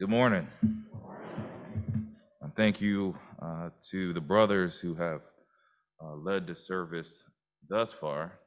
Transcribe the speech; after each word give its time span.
Good 0.00 0.10
morning. 0.10 0.48
And 2.42 2.52
thank 2.56 2.80
you 2.80 3.16
uh, 3.40 3.70
to 3.90 4.12
the 4.12 4.20
brothers 4.20 4.80
who 4.80 4.96
have 4.96 5.20
uh, 6.02 6.16
led 6.16 6.48
the 6.48 6.56
service 6.56 7.22
thus 7.68 7.92
far. 7.92 8.40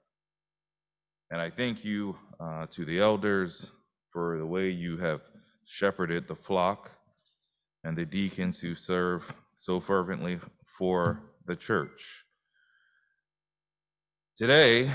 And 1.31 1.39
I 1.39 1.49
thank 1.49 1.85
you 1.85 2.17
uh, 2.37 2.65
to 2.71 2.83
the 2.83 2.99
elders 2.99 3.71
for 4.11 4.37
the 4.37 4.45
way 4.45 4.71
you 4.71 4.97
have 4.97 5.21
shepherded 5.63 6.27
the 6.27 6.35
flock 6.35 6.91
and 7.85 7.97
the 7.97 8.05
deacons 8.05 8.59
who 8.59 8.75
serve 8.75 9.33
so 9.55 9.79
fervently 9.79 10.41
for 10.65 11.21
the 11.45 11.55
church. 11.55 12.25
Today, 14.35 14.91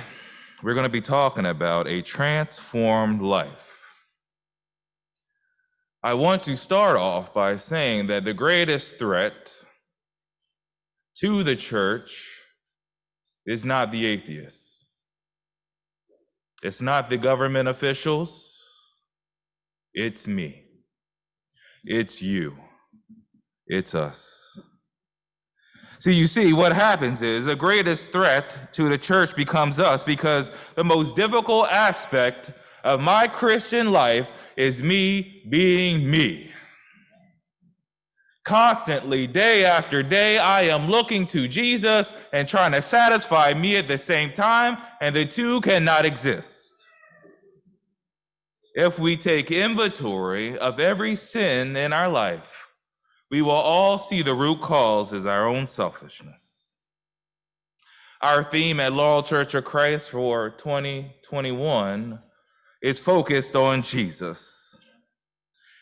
we're 0.62 0.74
going 0.74 0.84
to 0.84 0.90
be 0.90 1.00
talking 1.00 1.46
about 1.46 1.88
a 1.88 2.02
transformed 2.02 3.22
life. 3.22 3.71
I 6.04 6.14
want 6.14 6.42
to 6.44 6.56
start 6.56 6.96
off 6.96 7.32
by 7.32 7.56
saying 7.56 8.08
that 8.08 8.24
the 8.24 8.34
greatest 8.34 8.98
threat 8.98 9.54
to 11.18 11.44
the 11.44 11.54
church 11.54 12.28
is 13.46 13.64
not 13.64 13.92
the 13.92 14.04
atheists. 14.06 14.84
It's 16.64 16.80
not 16.80 17.08
the 17.08 17.18
government 17.18 17.68
officials. 17.68 18.58
It's 19.94 20.26
me. 20.26 20.64
It's 21.84 22.20
you. 22.20 22.56
It's 23.68 23.94
us. 23.94 24.58
See, 26.00 26.14
you 26.14 26.26
see, 26.26 26.52
what 26.52 26.72
happens 26.72 27.22
is 27.22 27.44
the 27.44 27.54
greatest 27.54 28.10
threat 28.10 28.58
to 28.72 28.88
the 28.88 28.98
church 28.98 29.36
becomes 29.36 29.78
us 29.78 30.02
because 30.02 30.50
the 30.74 30.82
most 30.82 31.14
difficult 31.14 31.68
aspect 31.70 32.50
of 32.82 33.00
my 33.00 33.28
Christian 33.28 33.92
life 33.92 34.28
is 34.56 34.82
me 34.82 35.44
being 35.48 36.10
me. 36.10 36.50
Constantly, 38.44 39.26
day 39.28 39.64
after 39.64 40.02
day, 40.02 40.36
I 40.38 40.62
am 40.62 40.88
looking 40.88 41.26
to 41.28 41.46
Jesus 41.46 42.12
and 42.32 42.48
trying 42.48 42.72
to 42.72 42.82
satisfy 42.82 43.54
me 43.54 43.76
at 43.76 43.86
the 43.86 43.98
same 43.98 44.32
time, 44.32 44.78
and 45.00 45.14
the 45.14 45.24
two 45.24 45.60
cannot 45.60 46.04
exist. 46.04 46.74
If 48.74 48.98
we 48.98 49.16
take 49.16 49.50
inventory 49.52 50.58
of 50.58 50.80
every 50.80 51.14
sin 51.14 51.76
in 51.76 51.92
our 51.92 52.08
life, 52.08 52.48
we 53.30 53.42
will 53.42 53.52
all 53.52 53.96
see 53.96 54.22
the 54.22 54.34
root 54.34 54.60
cause 54.60 55.12
is 55.12 55.24
our 55.24 55.46
own 55.46 55.66
selfishness. 55.66 56.76
Our 58.20 58.42
theme 58.42 58.80
at 58.80 58.92
Laurel 58.92 59.22
Church 59.22 59.54
of 59.54 59.64
Christ 59.64 60.10
for 60.10 60.50
2021 60.50 62.18
is 62.82 62.98
focused 62.98 63.54
on 63.54 63.82
Jesus. 63.82 64.78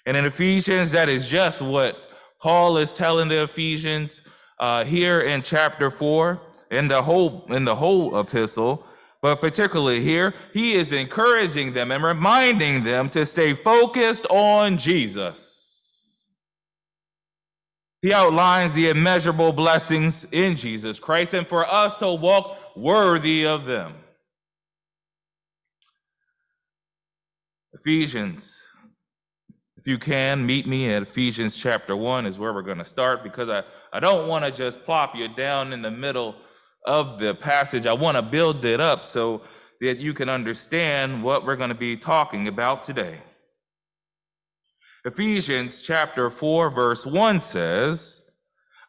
And 0.06 0.17
in 0.17 0.25
Ephesians, 0.25 0.93
that 0.93 1.09
is 1.09 1.27
just 1.27 1.62
what 1.62 1.97
Paul 2.41 2.79
is 2.79 2.93
telling 2.93 3.29
the 3.29 3.43
Ephesians 3.43 4.23
uh, 4.59 4.84
here 4.84 5.21
in 5.21 5.43
chapter 5.43 5.91
4, 5.91 6.41
in 6.71 6.89
the 6.89 7.03
whole 7.03 7.45
in 7.48 7.65
the 7.65 7.75
whole 7.75 8.19
epistle, 8.19 8.87
but 9.23 9.41
particularly 9.41 10.01
here, 10.01 10.34
he 10.53 10.75
is 10.75 10.93
encouraging 10.93 11.73
them 11.73 11.91
and 11.91 12.03
reminding 12.03 12.84
them 12.84 13.11
to 13.11 13.27
stay 13.27 13.55
focused 13.55 14.27
on 14.31 14.78
Jesus. 14.78 15.51
He 18.03 18.15
outlines 18.15 18.73
the 18.73 18.89
immeasurable 18.89 19.53
blessings 19.53 20.27
in 20.33 20.56
Jesus 20.56 20.98
Christ 20.98 21.34
and 21.34 21.47
for 21.47 21.67
us 21.67 21.97
to 21.98 22.15
walk 22.15 22.56
worthy 22.75 23.47
of 23.47 23.67
them. 23.67 23.95
Ephesians, 27.81 28.62
if 29.78 29.89
you 29.89 29.97
can, 29.97 30.45
meet 30.45 30.67
me 30.67 30.91
at 30.91 31.00
Ephesians 31.00 31.56
chapter 31.56 31.97
1 31.97 32.27
is 32.27 32.39
where 32.39 32.53
we're 32.53 32.61
going 32.61 32.77
to 32.77 32.84
start 32.84 33.22
because 33.22 33.48
I, 33.48 33.62
I 33.91 34.00
don't 34.00 34.28
want 34.28 34.45
to 34.45 34.50
just 34.50 34.84
plop 34.84 35.17
you 35.17 35.28
down 35.28 35.72
in 35.72 35.81
the 35.81 35.91
middle 35.91 36.37
of 36.84 37.19
the 37.19 37.34
passage. 37.34 37.87
I 37.87 37.94
want 37.94 38.19
to 38.19 38.22
build 38.22 38.66
it 38.66 38.82
up 38.82 39.03
so 39.03 39.41
that 39.81 39.97
you 39.97 40.12
can 40.12 40.28
understand 40.28 41.25
what 41.25 41.47
we're 41.47 41.56
going 41.56 41.71
to 41.71 41.75
be 41.75 41.97
talking 41.97 42.49
about 42.49 42.82
today. 42.82 43.16
Ephesians 45.06 45.81
chapter 45.81 46.28
4, 46.28 46.69
verse 46.69 47.06
1 47.06 47.41
says, 47.41 48.22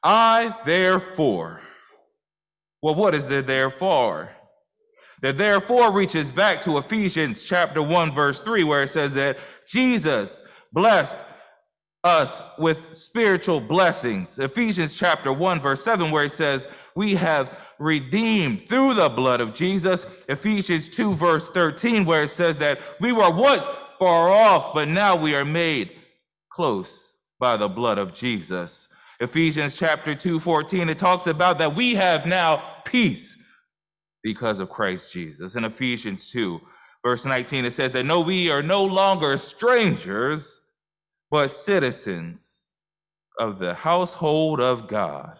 I 0.04 0.54
therefore. 0.66 1.62
Well, 2.82 2.96
what 2.96 3.16
is 3.16 3.30
the 3.30 3.42
therefore? 3.42 4.32
The 5.22 5.32
therefore 5.32 5.92
reaches 5.92 6.32
back 6.32 6.62
to 6.62 6.80
Ephesians 6.80 7.44
chapter 7.44 7.82
1, 7.82 8.14
verse 8.14 8.42
3, 8.42 8.64
where 8.64 8.84
it 8.84 8.90
says 8.90 9.14
that 9.14 9.38
Jesus 9.68 10.42
blessed 10.74 11.20
us 12.04 12.42
with 12.58 12.94
spiritual 12.94 13.60
blessings. 13.62 14.40
Ephesians 14.40 14.98
chapter 14.98 15.32
1, 15.32 15.62
verse 15.62 15.84
7, 15.84 16.10
where 16.10 16.24
it 16.24 16.32
says, 16.32 16.68
We 16.96 17.14
have 17.16 17.60
redeemed 17.78 18.68
through 18.68 18.96
the 18.96 19.10
blood 19.10 19.42
of 19.42 19.54
Jesus. 19.54 20.08
Ephesians 20.28 20.90
2, 20.90 21.14
verse 21.14 21.50
13, 21.50 22.04
where 22.04 22.24
it 22.24 22.30
says 22.30 22.58
that 22.58 22.80
we 23.00 23.12
were 23.12 23.32
once 23.32 23.68
far 24.00 24.32
off, 24.32 24.74
but 24.74 24.88
now 24.88 25.16
we 25.16 25.36
are 25.36 25.46
made 25.46 25.96
close 26.50 27.14
by 27.40 27.58
the 27.58 27.70
blood 27.70 28.00
of 28.00 28.12
Jesus. 28.12 28.88
Ephesians 29.20 29.78
chapter 29.78 30.16
2, 30.16 30.40
14, 30.40 30.90
it 30.90 30.98
talks 30.98 31.28
about 31.28 31.60
that 31.60 31.76
we 31.76 31.94
have 31.94 32.26
now 32.26 32.64
peace 32.86 33.38
because 34.24 34.60
of 34.60 34.70
Christ 34.70 35.12
Jesus. 35.14 35.56
In 35.56 35.66
Ephesians 35.66 36.30
2, 36.32 36.62
verse 37.04 37.26
19, 37.26 37.66
it 37.66 37.72
says 37.72 37.94
that 37.94 38.06
no, 38.06 38.22
we 38.22 38.50
are 38.50 38.62
no 38.62 38.84
longer 38.84 39.38
strangers, 39.38 40.62
but 41.30 41.50
citizens 41.50 42.72
of 43.40 43.60
the 43.60 43.74
household 43.74 44.60
of 44.60 44.88
God. 44.88 45.40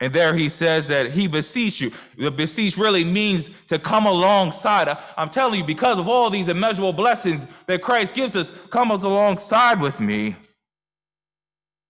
And 0.00 0.12
there 0.12 0.34
he 0.34 0.48
says 0.48 0.88
that 0.88 1.12
he 1.12 1.28
beseech 1.28 1.80
you. 1.80 1.92
The 2.18 2.30
beseech 2.30 2.76
really 2.76 3.04
means 3.04 3.48
to 3.68 3.78
come 3.78 4.06
alongside. 4.06 4.94
I'm 5.16 5.30
telling 5.30 5.60
you, 5.60 5.64
because 5.64 5.98
of 5.98 6.08
all 6.08 6.30
these 6.30 6.48
immeasurable 6.48 6.92
blessings 6.92 7.46
that 7.66 7.80
Christ 7.80 8.14
gives 8.14 8.36
us, 8.36 8.52
come 8.70 8.90
alongside 8.90 9.80
with 9.80 10.00
me. 10.00 10.36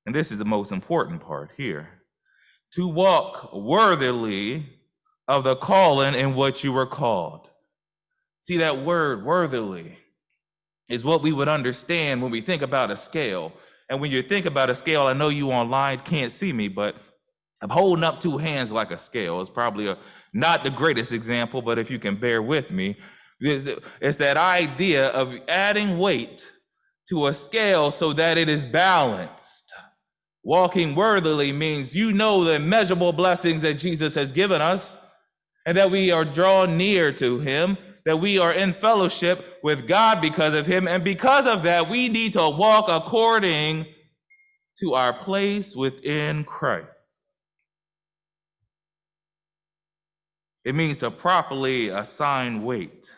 And 0.06 0.15
this 0.15 0.31
is 0.31 0.39
the 0.39 0.44
most 0.44 0.71
important 0.71 1.23
part 1.23 1.50
here 1.56 1.89
to 2.75 2.87
walk 2.87 3.55
worthily 3.55 4.67
of 5.29 5.45
the 5.45 5.57
calling 5.57 6.15
in 6.15 6.35
what 6.35 6.62
you 6.62 6.73
were 6.73 6.87
called. 6.87 7.49
See, 8.43 8.59
that 8.59 8.85
word 8.85 9.25
worthily 9.25 9.99
is 10.89 11.05
what 11.05 11.23
we 11.23 11.33
would 11.33 11.49
understand 11.49 12.23
when 12.23 12.31
we 12.31 12.41
think 12.41 12.62
about 12.62 12.91
a 12.91 12.97
scale. 12.97 13.53
And 13.89 14.01
when 14.01 14.11
you 14.11 14.23
think 14.23 14.47
about 14.47 14.71
a 14.71 14.75
scale, 14.75 15.07
I 15.07 15.15
know 15.15 15.29
you 15.29 15.51
online 15.51 16.01
can't 16.01 16.33
see 16.33 16.53
me, 16.53 16.69
but 16.69 16.97
I'm 17.62 17.71
holding 17.71 18.05
up 18.05 18.21
two 18.21 18.37
hands 18.37 18.71
like 18.71 18.91
a 18.91 18.99
scale. 18.99 19.41
It's 19.41 19.49
probably 19.49 19.89
a, 19.89 19.97
not 20.35 20.65
the 20.65 20.71
greatest 20.71 21.12
example, 21.12 21.62
but 21.62 21.79
if 21.79 21.91
you 21.91 21.99
can 21.99 22.17
bear 22.17 22.43
with 22.43 22.71
me, 22.71 22.97
it's, 23.41 23.81
it's 24.01 24.19
that 24.19 24.37
idea 24.37 25.09
of 25.09 25.39
adding 25.49 25.99
weight 25.99 26.47
to 27.09 27.29
a 27.29 27.35
scale 27.35 27.91
so 27.91 28.12
that 28.12 28.37
it 28.37 28.49
is 28.49 28.65
balanced. 28.65 29.73
Walking 30.43 30.95
worthily 30.95 31.53
means 31.53 31.95
you 31.95 32.12
know 32.12 32.45
the 32.45 32.55
immeasurable 32.55 33.15
blessings 33.15 33.62
that 33.62 33.75
Jesus 33.75 34.15
has 34.15 34.31
given 34.33 34.61
us 34.61 34.99
and 35.67 35.77
that 35.77 35.91
we 35.91 36.11
are 36.11 36.25
drawn 36.25 36.77
near 36.77 37.13
to 37.13 37.39
him, 37.41 37.79
that 38.05 38.21
we 38.21 38.39
are 38.39 38.53
in 38.53 38.73
fellowship 38.73 39.59
with 39.63 39.89
God 39.89 40.21
because 40.21 40.55
of 40.55 40.67
him. 40.67 40.87
And 40.87 41.03
because 41.03 41.47
of 41.47 41.63
that, 41.63 41.89
we 41.89 42.09
need 42.09 42.35
to 42.35 42.51
walk 42.51 42.87
according 42.89 43.87
to 44.81 44.95
our 44.95 45.13
place 45.13 45.75
within 45.75 46.45
Christ. 46.45 47.15
It 50.65 50.75
means 50.75 50.99
to 50.99 51.11
properly 51.11 51.89
assign 51.89 52.63
weight. 52.63 53.15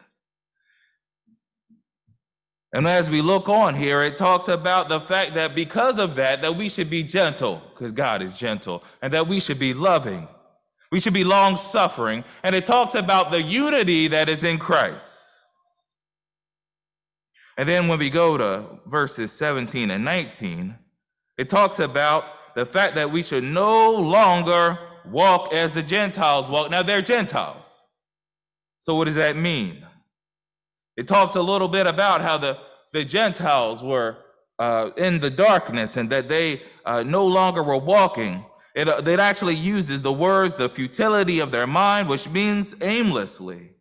And 2.73 2.87
as 2.87 3.09
we 3.09 3.23
look 3.23 3.49
on 3.49 3.75
here, 3.75 4.03
it 4.03 4.19
talks 4.19 4.49
about 4.49 4.89
the 4.89 5.01
fact 5.01 5.35
that 5.35 5.55
because 5.55 5.99
of 5.99 6.17
that, 6.17 6.43
that 6.43 6.57
we 6.57 6.69
should 6.69 6.91
be 6.91 7.03
gentle, 7.03 7.63
because 7.73 7.93
God 7.93 8.21
is 8.21 8.37
gentle, 8.37 8.85
and 9.01 9.15
that 9.15 9.29
we 9.29 9.41
should 9.41 9.59
be 9.59 9.73
loving. 9.73 10.29
We 10.97 11.01
should 11.01 11.13
be 11.13 11.25
long 11.25 11.59
suffering. 11.59 12.25
And 12.43 12.57
it 12.57 12.65
talks 12.65 12.95
about 12.95 13.31
the 13.31 13.43
unity 13.43 14.09
that 14.09 14.31
is 14.31 14.45
in 14.45 14.59
Christ. 14.59 15.27
And 17.59 17.69
then 17.69 17.87
when 17.87 17.99
we 17.99 18.09
go 18.09 18.39
to 18.39 18.65
verses 18.87 19.31
17 19.31 19.91
and 19.91 20.03
19, 20.03 20.75
it 21.37 21.51
talks 21.51 21.81
about 21.81 22.25
the 22.55 22.65
fact 22.65 22.95
that 22.95 23.13
we 23.13 23.23
should 23.23 23.45
no 23.45 23.91
longer 23.91 24.79
walk 25.05 25.53
as 25.53 25.75
the 25.75 25.83
Gentiles 25.83 26.49
walk. 26.49 26.71
Now 26.71 26.83
they're 26.83 27.03
Gentiles. 27.03 27.71
So 28.81 28.95
what 28.95 29.05
does 29.05 29.17
that 29.17 29.37
mean? 29.37 29.85
It 30.97 31.07
talks 31.07 31.35
a 31.35 31.43
little 31.43 31.69
bit 31.69 31.87
about 31.87 32.23
how 32.23 32.39
the, 32.39 32.57
the 32.95 33.05
Gentiles 33.05 33.83
were 33.83 34.17
uh, 34.59 34.93
in 34.97 35.21
the 35.21 35.29
darkness 35.29 35.99
and 35.99 36.09
that 36.09 36.31
they 36.31 36.63
uh, 36.87 37.03
no 37.03 37.27
longer 37.27 37.63
were 37.63 37.77
walking. 37.77 38.47
It, 38.77 38.89
it 39.09 39.21
actually 39.21 39.57
uses 39.57 40.03
the 40.03 40.13
words, 40.13 40.57
the 40.57 40.69
futility 40.69 41.41
of 41.41 41.51
their 41.53 41.67
mind, 41.67 42.09
which 42.09 42.29
means 42.29 42.77
aimlessly 42.83 43.73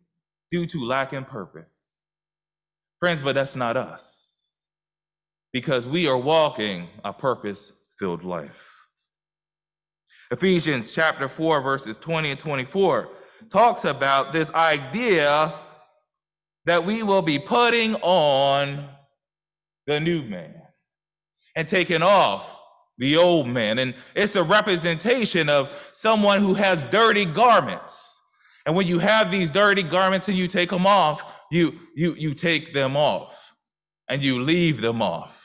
due 0.50 0.66
to 0.68 0.84
lack 0.84 1.12
in 1.14 1.24
purpose. 1.24 1.98
Friends, 3.00 3.22
but 3.22 3.34
that's 3.36 3.56
not 3.56 3.76
us. 3.76 4.44
because 5.52 5.88
we 5.88 6.08
are 6.08 6.18
walking 6.18 6.88
a 7.04 7.12
purpose 7.12 7.72
filled 7.98 8.24
life. 8.24 8.70
Ephesians 10.30 10.92
chapter 10.94 11.28
4, 11.28 11.62
verses 11.62 11.98
20 11.98 12.32
and 12.32 12.40
24 12.40 13.08
talks 13.50 13.84
about 13.84 14.32
this 14.32 14.52
idea 14.54 15.54
that 16.66 16.84
we 16.84 17.02
will 17.02 17.22
be 17.22 17.38
putting 17.38 17.94
on 17.96 18.88
the 19.86 20.00
new 20.00 20.22
man 20.24 20.54
and 21.56 21.68
taking 21.68 22.02
off 22.02 22.50
the 22.98 23.16
old 23.16 23.46
man. 23.46 23.78
And 23.78 23.94
it's 24.14 24.36
a 24.36 24.42
representation 24.42 25.48
of 25.48 25.72
someone 25.92 26.40
who 26.40 26.54
has 26.54 26.84
dirty 26.84 27.24
garments. 27.24 28.02
And 28.64 28.74
when 28.74 28.86
you 28.86 28.98
have 28.98 29.30
these 29.30 29.50
dirty 29.50 29.82
garments 29.82 30.28
and 30.28 30.36
you 30.36 30.48
take 30.48 30.70
them 30.70 30.86
off, 30.86 31.22
you 31.50 31.78
you 31.94 32.14
you 32.14 32.34
take 32.34 32.74
them 32.74 32.96
off 32.96 33.34
and 34.08 34.22
you 34.22 34.42
leave 34.42 34.80
them 34.80 35.00
off. 35.02 35.40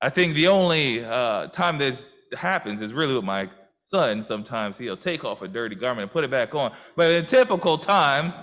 I 0.00 0.08
think 0.10 0.34
the 0.34 0.48
only 0.48 1.04
uh, 1.04 1.48
time 1.48 1.78
this 1.78 2.16
happens 2.36 2.82
is 2.82 2.92
really 2.92 3.14
with 3.14 3.24
my 3.24 3.50
son. 3.80 4.22
Sometimes 4.22 4.78
he'll 4.78 4.96
take 4.96 5.24
off 5.24 5.42
a 5.42 5.48
dirty 5.48 5.74
garment 5.74 6.02
and 6.02 6.10
put 6.10 6.24
it 6.24 6.30
back 6.30 6.54
on. 6.54 6.72
But 6.96 7.10
in 7.12 7.26
typical 7.26 7.78
times, 7.78 8.40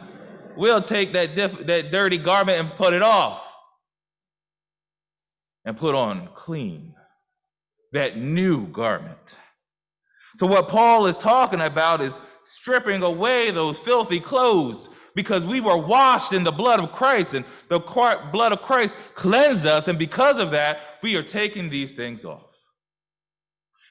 we'll 0.55 0.81
take 0.81 1.13
that 1.13 1.35
diff- 1.35 1.65
that 1.65 1.91
dirty 1.91 2.17
garment 2.17 2.59
and 2.59 2.69
put 2.75 2.93
it 2.93 3.01
off 3.01 3.45
and 5.65 5.77
put 5.77 5.95
on 5.95 6.29
clean, 6.35 6.93
that 7.93 8.17
new 8.17 8.67
garment. 8.67 9.37
So 10.35 10.47
what 10.47 10.67
Paul 10.67 11.05
is 11.05 11.17
talking 11.17 11.61
about 11.61 12.01
is 12.01 12.19
stripping 12.43 13.03
away 13.03 13.51
those 13.51 13.79
filthy 13.79 14.19
clothes 14.19 14.89
because 15.15 15.45
we 15.45 15.61
were 15.61 15.77
washed 15.77 16.33
in 16.33 16.43
the 16.43 16.51
blood 16.51 16.79
of 16.79 16.91
Christ 16.91 17.35
and 17.35 17.45
the 17.69 17.79
blood 17.79 18.51
of 18.51 18.61
Christ 18.63 18.95
cleansed 19.15 19.65
us. 19.65 19.87
And 19.87 19.97
because 19.97 20.39
of 20.39 20.51
that, 20.51 20.79
we 21.03 21.15
are 21.15 21.23
taking 21.23 21.69
these 21.69 21.93
things 21.93 22.25
off. 22.25 22.49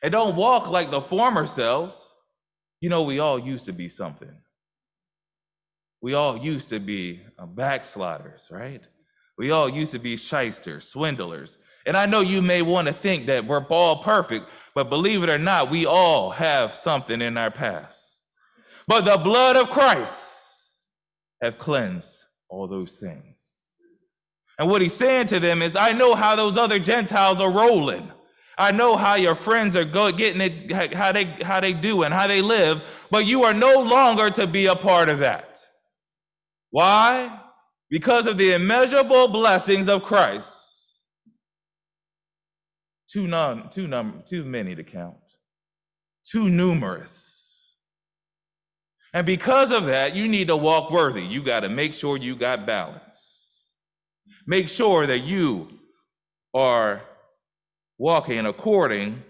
And 0.03 0.11
don't 0.11 0.35
walk 0.35 0.69
like 0.69 0.91
the 0.91 1.01
former 1.01 1.47
selves. 1.47 2.13
You 2.81 2.89
know, 2.89 3.05
we 3.05 3.21
all 3.21 3.39
used 3.39 3.67
to 3.67 3.73
be 3.73 3.89
something. 3.89 4.35
We 6.01 6.15
all 6.15 6.37
used 6.37 6.69
to 6.71 6.81
be 6.81 7.23
uh, 7.39 7.47
backsliders, 7.47 8.49
right? 8.51 8.83
We 9.39 9.53
all 9.53 9.69
used 9.69 9.93
to 9.93 10.01
be 10.01 10.17
shysters, 10.17 10.89
swindlers. 10.89 11.59
And 11.87 11.96
I 11.96 12.06
know 12.06 12.20
you 12.20 12.43
may 12.43 12.62
want 12.62 12.88
to 12.88 12.94
think 12.94 13.26
that 13.26 13.46
we're 13.46 13.64
all 13.67 14.02
perfect, 14.02 14.49
but 14.75 14.88
believe 14.88 15.23
it 15.23 15.31
or 15.31 15.38
not, 15.38 15.70
we 15.70 15.87
all 15.87 16.31
have 16.31 16.75
something 16.75 17.20
in 17.20 17.37
our 17.37 17.50
past. 17.50 18.20
But 18.87 19.05
the 19.05 19.17
blood 19.19 19.56
of 19.56 19.70
Christ 19.70 20.32
have 21.43 21.58
cleansed 21.58 22.17
all 22.49 22.69
those 22.69 22.96
things. 22.96 23.64
And 24.58 24.70
what 24.70 24.82
he's 24.82 24.94
saying 24.94 25.26
to 25.26 25.40
them 25.40 25.62
is, 25.62 25.75
I 25.76 25.93
know 25.93 26.14
how 26.14 26.37
those 26.37 26.56
other 26.56 26.79
Gentiles 26.79 27.40
are 27.40 27.50
rolling. 27.50 28.11
I 28.58 28.70
know 28.70 28.96
how 28.96 29.14
your 29.14 29.34
friends 29.34 29.75
are 29.76 29.84
getting 29.84 30.40
it, 30.40 30.94
how 30.94 31.11
they 31.11 31.25
how 31.43 31.61
they 31.61 31.73
do 31.73 32.02
and 32.02 32.12
how 32.12 32.26
they 32.26 32.43
live, 32.43 32.82
but 33.11 33.26
you 33.26 33.44
are 33.44 33.55
no 33.55 33.81
longer 33.81 34.31
to 34.31 34.46
be 34.46 34.67
a 34.67 34.76
part 34.76 35.08
of 35.08 35.20
that. 35.20 35.58
Why? 36.70 37.40
Because 37.90 38.26
of 38.26 38.38
the 38.38 38.52
immeasurable 38.52 39.29
blessings 39.29 39.88
of 39.88 40.02
Christ. 40.02 40.62
Too 43.12 43.26
none, 43.26 43.69
too 43.69 43.87
num, 43.87 44.23
too 44.25 44.43
many 44.43 44.75
to 44.75 44.82
count. 44.82 45.17
Too 46.25 46.49
numerous. 46.49 47.76
And 49.12 49.26
because 49.26 49.70
of 49.70 49.85
that, 49.87 50.17
you 50.17 50.29
need 50.29 50.47
to 50.47 50.56
walk 50.56 50.91
worthy. 50.91 51.23
You 51.23 51.43
got 51.43 51.61
to 51.61 51.69
make 51.69 51.93
sure 51.93 52.17
you 52.17 52.35
got 52.35 52.64
balance. 52.64 53.69
Make 54.47 54.70
sure 54.70 55.06
that 55.06 55.19
you 55.19 55.69
are 56.55 57.03
walking 57.99 58.47
according 58.47 59.23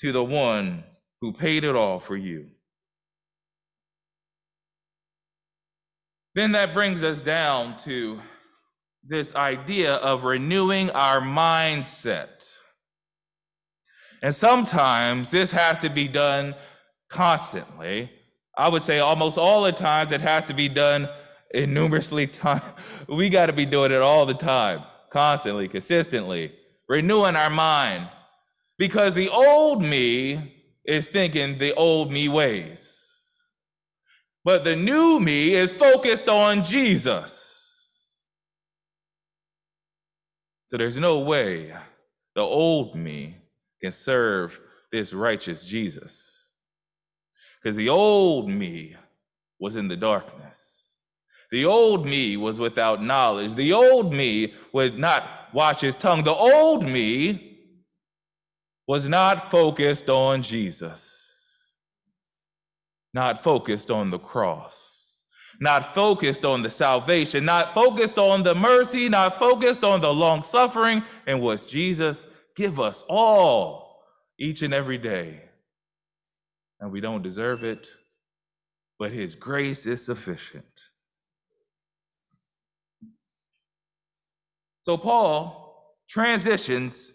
to 0.00 0.12
the 0.12 0.22
one 0.22 0.84
who 1.22 1.32
paid 1.32 1.64
it 1.64 1.74
all 1.74 1.98
for 1.98 2.16
you. 2.16 2.48
Then 6.34 6.52
that 6.52 6.74
brings 6.74 7.02
us 7.02 7.22
down 7.22 7.78
to 7.78 8.20
this 9.02 9.34
idea 9.34 9.94
of 9.94 10.24
renewing 10.24 10.90
our 10.90 11.20
mindset. 11.20 12.52
And 14.22 14.34
sometimes 14.34 15.30
this 15.30 15.50
has 15.50 15.80
to 15.80 15.90
be 15.90 16.08
done 16.08 16.54
constantly 17.10 18.10
I 18.56 18.68
would 18.68 18.82
say 18.82 18.98
almost 18.98 19.38
all 19.38 19.62
the 19.62 19.72
times 19.72 20.12
it 20.12 20.20
has 20.20 20.44
to 20.46 20.54
be 20.54 20.68
done 20.68 21.08
innumerously 21.54 22.26
time. 22.26 22.62
We 23.08 23.28
got 23.28 23.46
to 23.46 23.52
be 23.52 23.66
doing 23.66 23.90
it 23.90 24.00
all 24.00 24.24
the 24.24 24.34
time, 24.34 24.84
constantly, 25.10 25.68
consistently, 25.68 26.52
renewing 26.88 27.34
our 27.34 27.50
mind. 27.50 28.08
Because 28.78 29.12
the 29.12 29.28
old 29.28 29.82
me 29.82 30.54
is 30.84 31.08
thinking 31.08 31.58
the 31.58 31.74
old 31.74 32.12
me 32.12 32.28
ways. 32.28 32.88
But 34.44 34.64
the 34.64 34.76
new 34.76 35.18
me 35.18 35.54
is 35.54 35.70
focused 35.70 36.28
on 36.28 36.64
Jesus. 36.64 37.38
So 40.68 40.78
there's 40.78 40.98
no 40.98 41.18
way 41.18 41.74
the 42.34 42.42
old 42.42 42.94
me 42.94 43.36
can 43.82 43.92
serve 43.92 44.58
this 44.90 45.12
righteous 45.12 45.64
Jesus 45.64 46.48
because 47.62 47.76
the 47.76 47.88
old 47.88 48.48
me 48.48 48.96
was 49.58 49.76
in 49.76 49.88
the 49.88 49.96
darkness. 49.96 50.96
The 51.52 51.64
old 51.66 52.06
me 52.06 52.36
was 52.36 52.58
without 52.58 53.02
knowledge. 53.02 53.54
The 53.54 53.72
old 53.72 54.12
me 54.12 54.54
would 54.72 54.98
not 54.98 55.48
watch 55.52 55.82
his 55.82 55.94
tongue. 55.94 56.24
The 56.24 56.34
old 56.34 56.84
me 56.84 57.58
was 58.86 59.06
not 59.06 59.50
focused 59.50 60.08
on 60.08 60.42
Jesus, 60.42 61.72
not 63.14 63.44
focused 63.44 63.90
on 63.90 64.10
the 64.10 64.18
cross, 64.18 65.22
not 65.60 65.94
focused 65.94 66.44
on 66.44 66.62
the 66.62 66.70
salvation, 66.70 67.44
not 67.44 67.74
focused 67.74 68.18
on 68.18 68.42
the 68.42 68.54
mercy, 68.54 69.08
not 69.08 69.38
focused 69.38 69.84
on 69.84 70.00
the 70.00 70.12
long 70.12 70.42
suffering, 70.42 71.02
and 71.26 71.40
what 71.40 71.64
Jesus 71.68 72.26
give 72.56 72.80
us 72.80 73.04
all 73.08 74.02
each 74.38 74.62
and 74.62 74.74
every 74.74 74.98
day 74.98 75.42
and 76.82 76.90
we 76.90 77.00
don't 77.00 77.22
deserve 77.22 77.62
it, 77.62 77.88
but 78.98 79.12
His 79.12 79.36
grace 79.36 79.86
is 79.86 80.04
sufficient. 80.04 80.64
So 84.84 84.96
Paul 84.98 85.96
transitions 86.08 87.12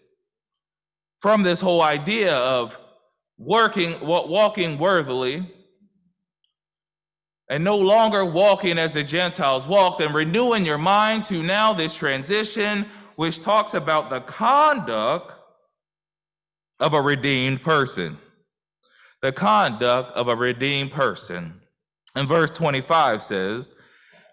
from 1.20 1.42
this 1.42 1.60
whole 1.60 1.82
idea 1.82 2.34
of 2.34 2.78
working, 3.36 4.00
walking 4.00 4.78
worthily, 4.78 5.46
and 7.50 7.62
no 7.62 7.76
longer 7.76 8.24
walking 8.24 8.78
as 8.78 8.92
the 8.92 9.04
Gentiles 9.04 9.66
walked, 9.68 10.00
and 10.00 10.14
renewing 10.14 10.64
your 10.64 10.78
mind 10.78 11.24
to 11.26 11.42
now 11.42 11.74
this 11.74 11.94
transition, 11.94 12.86
which 13.16 13.42
talks 13.42 13.74
about 13.74 14.08
the 14.08 14.22
conduct 14.22 15.37
of 16.80 16.94
a 16.94 17.00
redeemed 17.00 17.62
person 17.62 18.18
the 19.22 19.32
conduct 19.32 20.12
of 20.12 20.28
a 20.28 20.36
redeemed 20.36 20.92
person. 20.92 21.60
And 22.14 22.28
verse 22.28 22.50
25 22.50 23.22
says, 23.22 23.74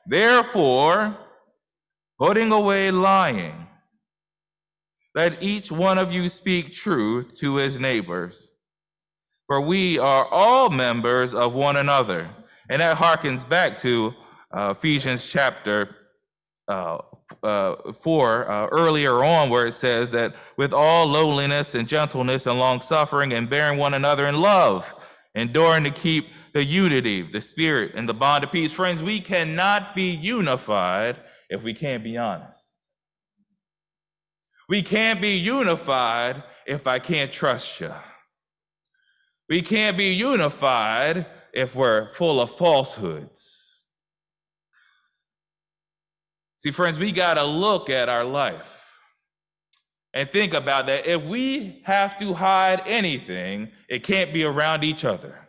Therefore, 0.06 1.18
putting 2.20 2.52
away 2.52 2.92
lying, 2.92 3.68
let 5.14 5.42
each 5.42 5.72
one 5.72 5.98
of 5.98 6.12
you 6.12 6.30
speak 6.30 6.74
truth 6.74 7.36
to 7.36 7.56
his 7.56 7.80
neighbors, 7.80 8.52
for 9.48 9.62
we 9.62 9.98
are 9.98 10.28
all 10.28 10.70
members 10.70 11.34
of 11.34 11.54
one 11.56 11.78
another. 11.78 12.30
And 12.70 12.82
that 12.82 12.98
harkens 12.98 13.48
back 13.48 13.78
to 13.80 14.14
uh, 14.52 14.74
Ephesians 14.78 15.28
chapter 15.28 15.96
uh, 16.68 16.98
uh, 17.44 17.92
4 17.94 18.50
uh, 18.50 18.68
earlier 18.68 19.24
on, 19.24 19.50
where 19.50 19.66
it 19.66 19.74
says 19.74 20.12
that 20.12 20.36
with 20.58 20.74
all 20.74 21.08
lowliness 21.08 21.76
and 21.76 21.88
gentleness 21.88 22.46
and 22.46 22.60
long 22.60 22.82
suffering 22.82 23.34
and 23.34 23.50
bearing 23.50 23.80
one 23.80 23.94
another 23.94 24.28
in 24.28 24.36
love, 24.36 24.94
enduring 25.34 25.84
to 25.84 25.92
keep 25.92 26.28
the 26.54 26.64
unity, 26.64 27.22
the 27.22 27.42
spirit, 27.42 27.94
and 27.96 28.08
the 28.08 28.14
bond 28.14 28.44
of 28.44 28.52
peace. 28.52 28.72
Friends, 28.72 29.04
we 29.04 29.20
cannot 29.20 29.96
be 29.96 30.10
unified 30.12 31.18
if 31.50 31.64
we 31.64 31.74
can't 31.74 32.04
be 32.04 32.18
honest. 32.18 32.76
We 34.68 34.82
can't 34.82 35.22
be 35.22 35.38
unified 35.38 36.44
if 36.66 36.88
I 36.88 37.00
can't 37.00 37.32
trust 37.32 37.80
you. 37.80 37.94
We 39.48 39.62
can't 39.62 39.98
be 39.98 40.14
unified 40.14 41.28
if 41.54 41.76
we're 41.76 42.14
full 42.14 42.42
of 42.42 42.56
falsehoods. 42.58 43.55
See, 46.66 46.72
friends, 46.72 46.98
we 46.98 47.12
got 47.12 47.36
to 47.36 47.44
look 47.44 47.92
at 47.92 48.10
our 48.10 48.24
life 48.24 48.66
and 50.16 50.28
think 50.32 50.56
about 50.56 50.88
that. 50.88 51.06
If 51.06 51.22
we 51.22 51.84
have 51.86 52.18
to 52.18 52.34
hide 52.34 52.82
anything, 52.88 53.70
it 53.88 54.04
can't 54.04 54.34
be 54.34 54.46
around 54.46 54.84
each 54.84 55.06
other. 55.06 55.48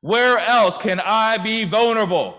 Where 0.00 0.38
else 0.38 0.78
can 0.78 1.00
I 1.00 1.38
be 1.38 1.64
vulnerable? 1.64 2.36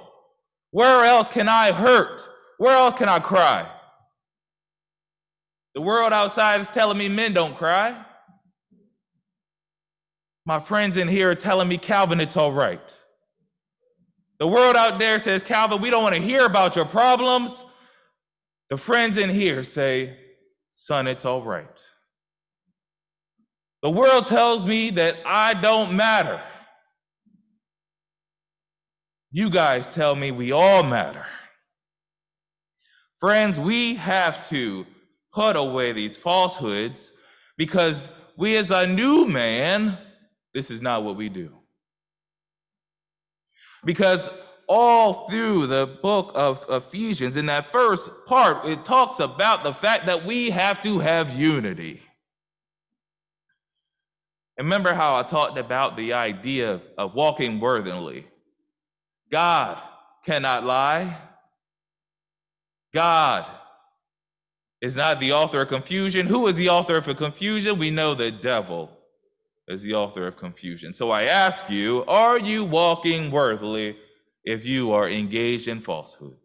Where 0.70 1.04
else 1.04 1.28
can 1.28 1.50
I 1.50 1.74
hurt? 1.74 2.22
Where 2.58 2.74
else 2.74 2.94
can 2.94 3.10
I 3.10 3.20
cry? 3.20 3.70
The 5.76 5.82
world 5.82 6.14
outside 6.14 6.62
is 6.62 6.70
telling 6.70 6.98
me 6.98 7.10
men 7.10 7.34
don't 7.34 7.58
cry. 7.58 8.02
My 10.46 10.62
friends 10.62 10.96
in 10.96 11.10
here 11.10 11.32
are 11.32 11.36
telling 11.36 11.68
me, 11.68 11.78
Calvin, 11.78 12.22
it's 12.22 12.38
all 12.38 12.54
right. 12.54 12.98
The 14.42 14.48
world 14.48 14.76
out 14.76 14.98
there 14.98 15.20
says, 15.20 15.44
Calvin, 15.44 15.84
we 15.84 15.92
don't 15.92 16.02
want 16.02 16.16
to 16.16 16.22
hear 16.22 16.48
about 16.48 16.76
your 16.76 16.86
problems. 16.86 17.64
The 18.72 18.78
friends 18.78 19.20
in 19.20 19.30
here 19.30 19.62
say, 19.62 20.18
son, 20.72 21.06
it's 21.06 21.26
all 21.26 21.44
right. 21.44 21.80
The 23.84 23.92
world 23.92 24.26
tells 24.26 24.66
me 24.66 24.90
that 24.92 25.18
I 25.28 25.54
don't 25.54 25.96
matter. 25.96 26.42
You 29.30 29.52
guys 29.52 29.86
tell 29.86 30.16
me 30.16 30.32
we 30.32 30.52
all 30.52 30.82
matter. 30.82 31.28
Friends, 33.20 33.60
we 33.60 33.94
have 33.94 34.42
to 34.50 34.88
put 35.32 35.56
away 35.56 35.92
these 35.92 36.18
falsehoods 36.18 37.14
because 37.58 38.10
we, 38.38 38.58
as 38.58 38.72
a 38.72 38.88
new 38.88 39.28
man, 39.28 40.00
this 40.52 40.72
is 40.72 40.82
not 40.82 41.04
what 41.04 41.16
we 41.16 41.30
do. 41.30 41.61
Because 43.84 44.30
all 44.68 45.28
through 45.30 45.68
the 45.68 45.86
book 46.02 46.32
of 46.36 46.66
Ephesians, 46.70 47.36
in 47.36 47.48
that 47.48 47.72
first 47.72 48.10
part, 48.26 48.66
it 48.66 48.86
talks 48.86 49.20
about 49.20 49.64
the 49.64 49.74
fact 49.74 50.06
that 50.06 50.26
we 50.26 50.50
have 50.50 50.82
to 50.82 51.00
have 51.00 51.36
unity. 51.36 52.02
Remember 54.58 54.94
how 54.94 55.16
I 55.16 55.24
talked 55.24 55.58
about 55.58 55.98
the 55.98 56.14
idea 56.14 56.82
of 56.98 57.16
walking 57.16 57.60
worthily? 57.60 58.28
God 59.32 59.82
cannot 60.26 60.64
lie. 60.64 61.18
God 62.94 63.46
is 64.82 64.96
not 64.96 65.20
the 65.20 65.34
author 65.34 65.62
of 65.62 65.70
confusion. 65.70 66.28
Who 66.28 66.48
is 66.48 66.56
the 66.56 66.70
author 66.70 66.98
of 66.98 67.18
confusion? 67.18 67.80
We 67.80 67.90
know 67.90 68.14
the 68.14 68.32
devil 68.32 68.90
is 69.72 69.82
the 69.82 69.94
author 69.94 70.28
of 70.28 70.38
confusion. 70.38 70.94
So 70.94 71.12
I 71.12 71.24
ask 71.24 71.70
you, 71.70 72.04
are 72.06 72.38
you 72.38 72.64
walking 72.66 73.32
worthily 73.32 73.98
if 74.44 74.66
you 74.66 74.92
are 74.92 75.10
engaged 75.10 75.68
in 75.68 75.82
falsehood? 75.82 76.36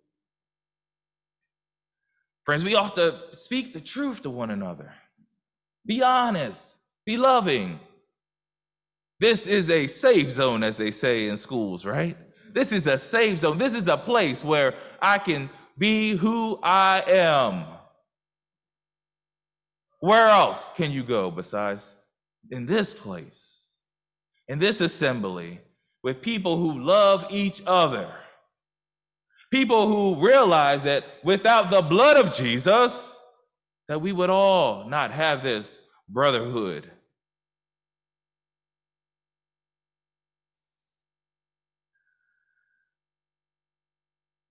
Friends, 2.45 2.63
we 2.63 2.77
ought 2.77 2.95
to 2.95 3.17
speak 3.33 3.73
the 3.73 3.81
truth 3.81 4.23
to 4.23 4.31
one 4.31 4.51
another. 4.51 4.95
Be 5.85 6.03
honest, 6.03 6.77
be 7.05 7.17
loving. 7.17 7.81
This 9.19 9.49
is 9.49 9.71
a 9.71 9.89
safe 9.89 10.31
zone, 10.31 10.63
as 10.63 10.77
they 10.77 10.93
say 10.93 11.29
in 11.29 11.39
schools, 11.39 11.85
right? 11.85 12.17
This 12.53 12.71
is 12.71 12.87
a 12.87 12.99
safe 12.99 13.41
zone. 13.41 13.59
This 13.59 13.75
is 13.75 13.89
a 13.89 13.97
place 13.97 14.45
where 14.45 14.75
I 15.03 15.19
can 15.19 15.51
be 15.77 16.15
who 16.17 16.61
I 16.63 17.03
am. 17.09 17.65
Where 19.99 20.29
else 20.29 20.71
can 20.77 20.93
you 20.93 21.03
go 21.03 21.33
besides 21.33 21.96
in 22.51 22.67
this 22.67 22.93
place, 22.93 23.75
in 24.49 24.59
this 24.59 24.81
assembly, 24.81 25.61
with 26.03 26.23
people 26.23 26.57
who 26.57 26.81
love 26.81 27.27
each 27.31 27.63
other? 27.67 28.13
People 29.51 29.87
who 29.87 30.25
realize 30.25 30.83
that 30.83 31.05
without 31.23 31.71
the 31.71 31.83
blood 31.83 32.17
of 32.17 32.35
Jesus, 32.35 33.17
that 33.89 34.01
we 34.01 34.13
would 34.13 34.31
all 34.31 34.89
not 34.89 35.13
have 35.13 35.43
this 35.43 35.81
brotherhood 36.09 36.91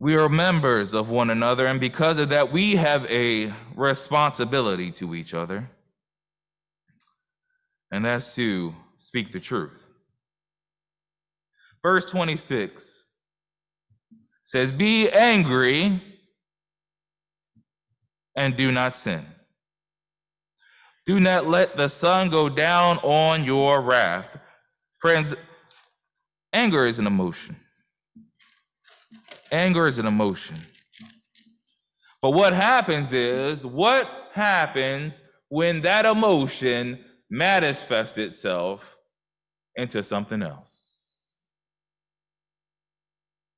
We 0.05 0.17
are 0.17 0.29
members 0.29 0.93
of 0.93 1.09
one 1.09 1.29
another, 1.31 1.65
and 1.65 1.79
because 1.79 2.19
of 2.19 2.29
that, 2.29 2.51
we 2.51 2.75
have 2.75 3.09
a 3.09 3.51
responsibility 3.75 4.91
to 4.91 5.15
each 5.15 5.33
other, 5.33 5.69
and 7.95 8.03
that's 8.03 8.35
to 8.35 8.75
speak 8.97 9.31
the 9.31 9.39
truth. 9.39 9.87
Verse 11.81 12.03
26 12.03 13.05
says, 14.43 14.73
Be 14.73 15.09
angry 15.09 16.03
and 18.35 18.57
do 18.57 18.73
not 18.73 18.93
sin. 18.93 19.25
Do 21.05 21.21
not 21.21 21.47
let 21.47 21.77
the 21.77 21.87
sun 21.87 22.29
go 22.29 22.49
down 22.49 22.97
on 22.97 23.45
your 23.45 23.79
wrath. 23.79 24.37
Friends, 24.99 25.33
anger 26.51 26.85
is 26.85 26.99
an 26.99 27.07
emotion. 27.07 27.55
Anger 29.53 29.87
is 29.87 29.99
an 29.99 30.05
emotion. 30.05 30.57
But 32.21 32.31
what 32.31 32.51
happens 32.51 33.13
is, 33.13 33.65
what 33.65 34.09
happens 34.33 35.21
when 35.47 35.79
that 35.83 36.05
emotion 36.05 36.99
manifests 37.29 38.17
itself 38.17 38.97
into 39.75 40.03
something 40.03 40.41
else? 40.41 40.85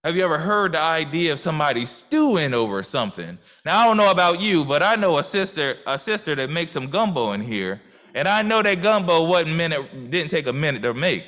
Have 0.03 0.15
you 0.15 0.23
ever 0.23 0.37
heard 0.37 0.73
the 0.73 0.79
idea 0.79 1.33
of 1.33 1.39
somebody 1.39 1.85
stewing 1.85 2.53
over 2.53 2.81
something? 2.81 3.37
Now 3.65 3.79
I 3.79 3.85
don't 3.85 3.97
know 3.97 4.11
about 4.11 4.39
you, 4.39 4.63
but 4.63 4.81
I 4.81 4.95
know 4.95 5.17
a 5.17 5.23
sister, 5.23 5.77
a 5.85 5.99
sister 5.99 6.33
that 6.35 6.49
makes 6.49 6.71
some 6.71 6.89
gumbo 6.89 7.33
in 7.33 7.41
here, 7.41 7.81
and 8.15 8.27
I 8.27 8.41
know 8.41 8.61
that 8.61 8.81
gumbo 8.81 9.25
wasn't 9.25 9.57
minute, 9.57 10.09
didn't 10.09 10.31
take 10.31 10.47
a 10.47 10.53
minute 10.53 10.81
to 10.83 10.93
make. 10.93 11.25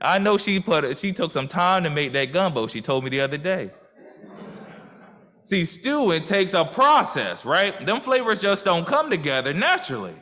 I 0.00 0.18
know 0.18 0.38
she 0.38 0.60
put 0.60 0.98
she 0.98 1.12
took 1.12 1.32
some 1.32 1.48
time 1.48 1.82
to 1.84 1.90
make 1.90 2.12
that 2.12 2.32
gumbo. 2.32 2.66
She 2.66 2.80
told 2.80 3.04
me 3.04 3.10
the 3.10 3.20
other 3.20 3.38
day. 3.38 3.70
See, 5.44 5.64
stewing 5.64 6.24
takes 6.24 6.54
a 6.54 6.64
process, 6.64 7.44
right? 7.44 7.84
Them 7.84 8.00
flavors 8.00 8.38
just 8.40 8.64
don't 8.64 8.86
come 8.86 9.10
together 9.10 9.52
naturally. 9.52 10.14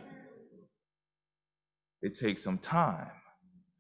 It 2.03 2.15
takes 2.15 2.43
some 2.43 2.59
time. 2.59 3.11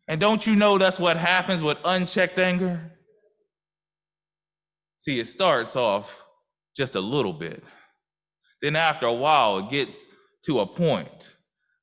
And 0.08 0.20
don't 0.20 0.46
you 0.46 0.56
know 0.56 0.78
that's 0.78 0.98
what 0.98 1.16
happens 1.16 1.62
with 1.62 1.78
unchecked 1.84 2.38
anger? 2.38 2.92
See, 4.98 5.20
it 5.20 5.28
starts 5.28 5.76
off 5.76 6.10
just 6.76 6.94
a 6.94 7.00
little 7.00 7.32
bit. 7.32 7.62
Then 8.62 8.74
after 8.74 9.06
a 9.06 9.12
while, 9.12 9.58
it 9.58 9.70
gets 9.70 10.06
to 10.46 10.60
a 10.60 10.66
point 10.66 11.36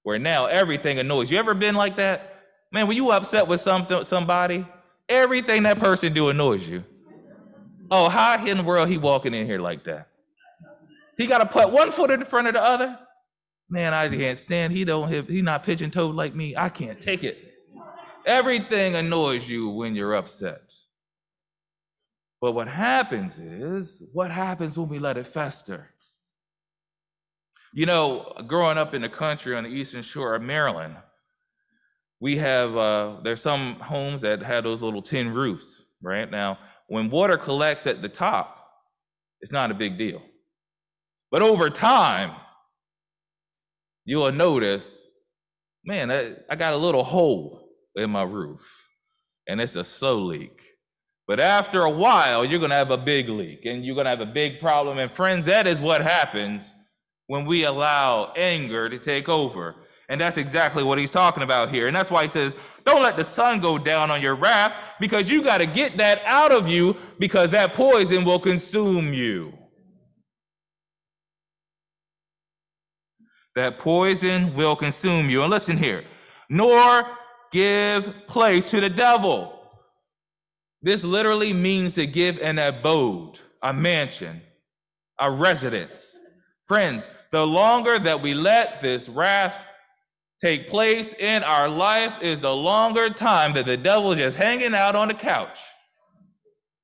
where 0.04 0.20
now 0.20 0.46
everything 0.46 1.00
annoys 1.00 1.32
you. 1.32 1.38
Ever 1.38 1.54
been 1.54 1.76
like 1.76 1.96
that? 1.98 2.44
Man, 2.72 2.88
when 2.88 2.98
you 2.98 3.12
upset 3.12 3.48
with 3.48 3.62
something, 3.62 4.04
somebody, 4.04 4.66
everything 5.08 5.64
that 5.64 5.80
person 5.80 6.14
do 6.14 6.30
annoys 6.30 6.68
you. 6.68 6.84
Oh, 7.90 8.10
how 8.10 8.44
in 8.46 8.58
the 8.58 8.64
world 8.64 8.90
he 8.90 8.98
walking 8.98 9.34
in 9.34 9.46
here 9.46 9.60
like 9.60 9.84
that? 9.86 10.08
He 11.18 11.28
got 11.28 11.38
to 11.38 11.46
put 11.46 11.72
one 11.72 11.92
foot 11.92 12.12
in 12.12 12.26
front 12.26 12.48
of 12.48 12.56
the 12.56 12.62
other. 12.62 13.00
Man, 13.70 13.94
I 13.94 14.08
can't 14.10 14.38
stand. 14.38 14.74
He 14.74 14.86
don't 14.86 15.12
have. 15.12 15.28
He 15.28 15.42
not 15.42 15.64
pigeon 15.64 15.90
toed 15.90 16.16
like 16.16 16.36
me. 16.36 16.56
I 16.56 16.70
can't 16.70 17.00
take 17.00 17.24
it. 17.24 17.54
Everything 18.26 18.96
annoys 18.96 19.48
you 19.50 19.70
when 19.70 19.96
you're 19.96 20.16
upset. 20.16 20.74
But 22.42 22.52
what 22.54 22.68
happens 22.68 23.40
is, 23.40 24.04
what 24.14 24.30
happens 24.30 24.78
when 24.78 24.90
we 24.90 25.00
let 25.00 25.18
it 25.18 25.26
fester? 25.28 25.90
You 27.74 27.86
know, 27.86 28.34
growing 28.48 28.78
up 28.78 28.94
in 28.94 29.02
the 29.02 29.10
country 29.10 29.56
on 29.56 29.64
the 29.64 29.70
eastern 29.70 30.02
shore 30.02 30.36
of 30.36 30.42
Maryland, 30.42 30.96
we 32.20 32.38
have 32.38 32.76
uh, 32.78 33.18
there's 33.24 33.42
some 33.42 33.76
homes 33.80 34.22
that 34.22 34.42
have 34.42 34.64
those 34.64 34.82
little 34.82 35.02
tin 35.02 35.34
roofs. 35.34 35.82
Right 36.02 36.30
now, 36.30 36.60
when 36.88 37.10
water 37.10 37.38
collects 37.38 37.88
at 37.88 38.04
the 38.04 38.10
top, 38.10 38.68
it's 39.42 39.52
not 39.52 39.72
a 39.72 39.74
big 39.74 39.98
deal. 39.98 40.22
But 41.32 41.42
over 41.42 41.70
time, 41.70 42.32
you'll 44.06 44.32
notice, 44.32 45.08
man, 45.84 46.12
I, 46.12 46.34
I 46.50 46.56
got 46.56 46.74
a 46.74 46.78
little 46.78 47.04
hole 47.04 47.68
in 47.96 48.10
my 48.10 48.24
roof, 48.24 48.62
and 49.48 49.60
it's 49.60 49.76
a 49.76 49.84
slow 49.84 50.20
leak. 50.20 50.62
But 51.28 51.40
after 51.40 51.82
a 51.84 51.90
while, 51.90 52.46
you're 52.46 52.60
going 52.60 52.70
to 52.70 52.76
have 52.76 52.92
a 52.92 52.98
big 52.98 53.30
leak 53.30 53.66
and 53.66 53.84
you're 53.84 53.96
going 53.96 54.06
to 54.06 54.12
have 54.12 54.22
a 54.22 54.28
big 54.28 54.60
problem. 54.60 55.00
And 55.00 55.12
friends, 55.12 55.46
that 55.48 55.66
is 55.66 55.80
what 55.80 56.02
happens 56.02 56.74
when 57.28 57.46
we 57.46 57.64
allow 57.64 58.32
anger 58.36 58.90
to 58.90 59.00
take 59.00 59.28
over. 59.28 59.76
And 60.08 60.22
that's 60.22 60.38
exactly 60.38 60.84
what 60.84 61.00
he's 61.00 61.10
talking 61.10 61.42
about 61.42 61.72
here. 61.72 61.88
And 61.88 61.96
that's 61.96 62.12
why 62.12 62.24
he 62.24 62.30
says, 62.30 62.54
don't 62.86 63.02
let 63.02 63.18
the 63.18 63.26
sun 63.26 63.60
go 63.60 63.80
down 63.80 64.12
on 64.12 64.22
your 64.22 64.36
wrath 64.36 64.74
because 65.00 65.32
you 65.32 65.42
got 65.42 65.58
to 65.58 65.66
get 65.66 65.98
that 65.98 66.22
out 66.26 66.52
of 66.52 66.68
you 66.68 66.96
because 67.18 67.50
that 67.52 67.74
poison 67.74 68.24
will 68.24 68.40
consume 68.40 69.12
you. 69.12 69.52
That 73.56 73.80
poison 73.80 74.54
will 74.54 74.76
consume 74.76 75.30
you. 75.30 75.42
And 75.42 75.50
listen 75.50 75.78
here, 75.78 76.04
nor 76.50 77.08
give 77.52 78.28
place 78.28 78.70
to 78.72 78.82
the 78.82 78.90
devil. 78.90 79.54
This 80.82 81.04
literally 81.04 81.54
means 81.54 81.96
to 81.96 82.06
give 82.06 82.38
an 82.40 82.60
abode, 82.60 83.40
a 83.64 83.74
mansion, 83.74 84.42
a 85.20 85.32
residence. 85.32 86.18
Friends, 86.68 87.08
the 87.32 87.46
longer 87.48 87.98
that 87.98 88.22
we 88.22 88.34
let 88.34 88.82
this 88.82 89.08
wrath 89.08 89.56
take 90.44 90.70
place 90.70 91.14
in 91.14 91.44
our 91.44 91.70
life 91.70 92.22
is 92.22 92.42
the 92.42 92.56
longer 92.56 93.10
time 93.10 93.54
that 93.54 93.66
the 93.66 93.78
devil 93.78 94.12
is 94.12 94.20
just 94.20 94.38
hanging 94.38 94.76
out 94.76 94.96
on 94.96 95.08
the 95.08 95.14
couch, 95.14 95.60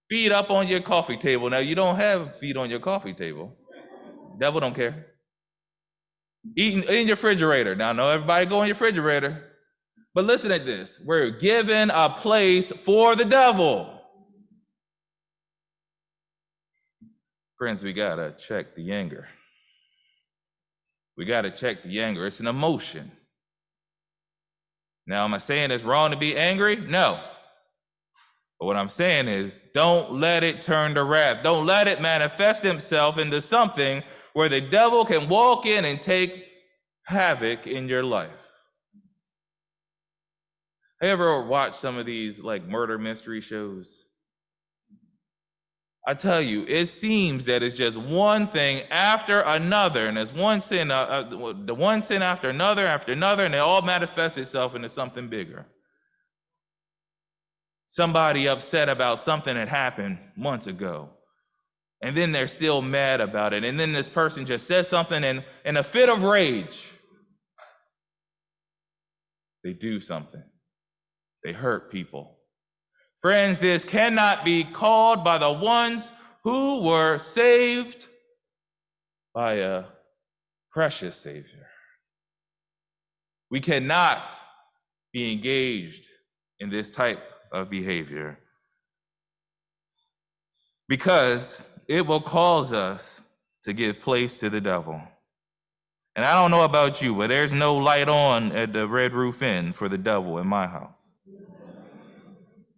feet 0.09 0.31
up 0.31 0.49
on 0.49 0.67
your 0.67 0.81
coffee 0.81 1.17
table. 1.17 1.49
Now 1.49 1.59
you 1.59 1.75
don't 1.75 1.97
have 1.97 2.37
feet 2.37 2.57
on 2.57 2.69
your 2.69 2.79
coffee 2.79 3.13
table. 3.13 3.55
Devil 4.39 4.61
don't 4.61 4.75
care. 4.75 5.10
Eating 6.55 6.83
in 6.83 7.07
your 7.07 7.15
refrigerator. 7.15 7.75
Now, 7.75 7.91
I 7.91 7.93
know 7.93 8.09
everybody 8.09 8.45
go 8.45 8.61
in 8.61 8.67
your 8.67 8.73
refrigerator, 8.73 9.43
but 10.13 10.25
listen 10.25 10.51
at 10.51 10.65
this. 10.65 10.99
We're 11.03 11.29
given 11.29 11.89
a 11.91 12.09
place 12.09 12.71
for 12.71 13.15
the 13.15 13.25
devil. 13.25 14.01
Friends, 17.57 17.83
we 17.83 17.93
gotta 17.93 18.33
check 18.39 18.75
the 18.75 18.91
anger. 18.91 19.27
We 21.15 21.25
gotta 21.25 21.51
check 21.51 21.83
the 21.83 22.01
anger. 22.01 22.25
It's 22.25 22.39
an 22.39 22.47
emotion. 22.47 23.11
Now, 25.05 25.25
am 25.25 25.33
I 25.33 25.37
saying 25.37 25.69
it's 25.71 25.83
wrong 25.83 26.11
to 26.11 26.17
be 26.17 26.35
angry? 26.35 26.75
No. 26.75 27.19
But 28.59 28.65
what 28.65 28.77
I'm 28.77 28.89
saying 28.89 29.27
is, 29.27 29.67
don't 29.73 30.13
let 30.13 30.43
it 30.43 30.61
turn 30.61 30.95
to 30.95 31.03
wrath. 31.03 31.43
Don't 31.43 31.65
let 31.65 31.87
it 31.87 32.01
manifest 32.01 32.65
itself 32.65 33.17
into 33.17 33.41
something 33.41 34.03
where 34.33 34.49
the 34.49 34.61
devil 34.61 35.05
can 35.05 35.29
walk 35.29 35.65
in 35.65 35.85
and 35.85 36.01
take 36.01 36.45
havoc 37.03 37.67
in 37.67 37.87
your 37.87 38.03
life. 38.03 38.29
Have 40.99 41.07
you 41.07 41.13
ever 41.13 41.43
watched 41.43 41.77
some 41.77 41.97
of 41.97 42.05
these 42.05 42.39
like 42.39 42.67
murder 42.67 42.97
mystery 42.97 43.41
shows? 43.41 44.05
I 46.07 46.15
tell 46.15 46.41
you, 46.41 46.65
it 46.67 46.87
seems 46.87 47.45
that 47.45 47.61
it's 47.61 47.75
just 47.75 47.97
one 47.97 48.47
thing 48.47 48.81
after 48.89 49.41
another, 49.41 50.07
and 50.07 50.17
it's 50.17 50.33
one 50.33 50.61
sin, 50.61 50.89
uh, 50.89 50.95
uh, 50.95 51.53
the 51.65 51.75
one 51.75 52.01
sin 52.01 52.23
after 52.23 52.49
another, 52.49 52.87
after 52.87 53.11
another, 53.11 53.45
and 53.45 53.53
it 53.53 53.59
all 53.59 53.83
manifests 53.83 54.37
itself 54.39 54.73
into 54.73 54.89
something 54.89 55.27
bigger. 55.27 55.67
Somebody 57.85 58.47
upset 58.47 58.89
about 58.89 59.19
something 59.19 59.53
that 59.53 59.67
happened 59.69 60.17
months 60.35 60.65
ago, 60.65 61.09
and 62.01 62.17
then 62.17 62.31
they're 62.31 62.47
still 62.47 62.81
mad 62.81 63.21
about 63.21 63.53
it, 63.53 63.63
and 63.63 63.79
then 63.79 63.93
this 63.93 64.09
person 64.09 64.45
just 64.45 64.67
says 64.67 64.87
something, 64.87 65.23
and 65.23 65.43
in 65.65 65.77
a 65.77 65.83
fit 65.83 66.09
of 66.09 66.23
rage, 66.23 66.83
they 69.63 69.73
do 69.73 69.99
something. 69.99 70.43
They 71.43 71.51
hurt 71.53 71.91
people. 71.91 72.37
Friends, 73.21 73.59
this 73.59 73.83
cannot 73.83 74.43
be 74.43 74.63
called 74.63 75.23
by 75.23 75.37
the 75.37 75.51
ones 75.51 76.11
who 76.43 76.83
were 76.83 77.19
saved 77.19 78.07
by 79.33 79.53
a 79.53 79.83
precious 80.71 81.15
Savior. 81.15 81.67
We 83.51 83.59
cannot 83.59 84.39
be 85.13 85.31
engaged 85.31 86.05
in 86.59 86.69
this 86.69 86.89
type 86.89 87.21
of 87.51 87.69
behavior 87.69 88.39
because 90.87 91.63
it 91.87 92.05
will 92.05 92.21
cause 92.21 92.73
us 92.73 93.23
to 93.63 93.73
give 93.73 93.99
place 93.99 94.39
to 94.39 94.49
the 94.49 94.61
devil. 94.61 95.01
And 96.15 96.25
I 96.25 96.33
don't 96.33 96.51
know 96.51 96.63
about 96.63 97.01
you, 97.01 97.15
but 97.15 97.29
there's 97.29 97.53
no 97.53 97.77
light 97.77 98.09
on 98.09 98.51
at 98.51 98.73
the 98.73 98.87
Red 98.87 99.13
Roof 99.13 99.41
Inn 99.41 99.71
for 99.71 99.87
the 99.87 99.97
devil 99.97 100.39
in 100.39 100.47
my 100.47 100.67
house. 100.67 101.17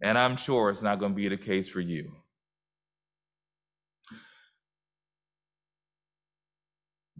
And 0.02 0.16
I'm 0.16 0.36
sure 0.36 0.70
it's 0.70 0.82
not 0.82 1.00
going 1.00 1.12
to 1.12 1.16
be 1.16 1.28
the 1.28 1.36
case 1.36 1.68
for 1.68 1.80
you. 1.80 2.12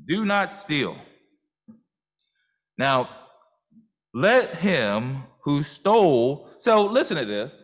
Do 0.04 0.24
not 0.24 0.54
steal. 0.54 0.96
Now, 2.76 3.08
let 4.12 4.54
him 4.56 5.24
who 5.42 5.62
stole, 5.62 6.48
so 6.58 6.84
listen 6.84 7.16
to 7.16 7.24
this. 7.24 7.62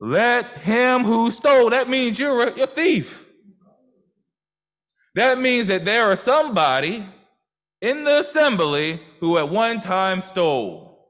Let 0.00 0.46
him 0.58 1.04
who 1.04 1.30
stole, 1.30 1.70
that 1.70 1.88
means 1.88 2.18
you're 2.18 2.48
a, 2.48 2.62
a 2.62 2.66
thief. 2.66 3.24
That 5.14 5.38
means 5.38 5.68
that 5.68 5.86
there 5.86 6.04
are 6.04 6.16
somebody 6.16 7.06
in 7.80 8.04
the 8.04 8.20
assembly 8.20 9.00
who 9.20 9.38
at 9.38 9.48
one 9.48 9.80
time 9.80 10.20
stole. 10.20 11.08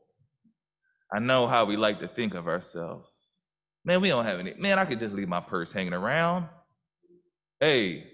I 1.12 1.18
know 1.18 1.46
how 1.46 1.64
we 1.64 1.76
like 1.76 2.00
to 2.00 2.08
think 2.08 2.34
of 2.34 2.46
ourselves. 2.46 3.38
Man, 3.84 4.00
we 4.00 4.08
don't 4.08 4.24
have 4.24 4.40
any. 4.40 4.54
Man, 4.54 4.78
I 4.78 4.84
could 4.84 4.98
just 4.98 5.14
leave 5.14 5.28
my 5.28 5.40
purse 5.40 5.72
hanging 5.72 5.92
around. 5.92 6.48
Hey, 7.60 8.04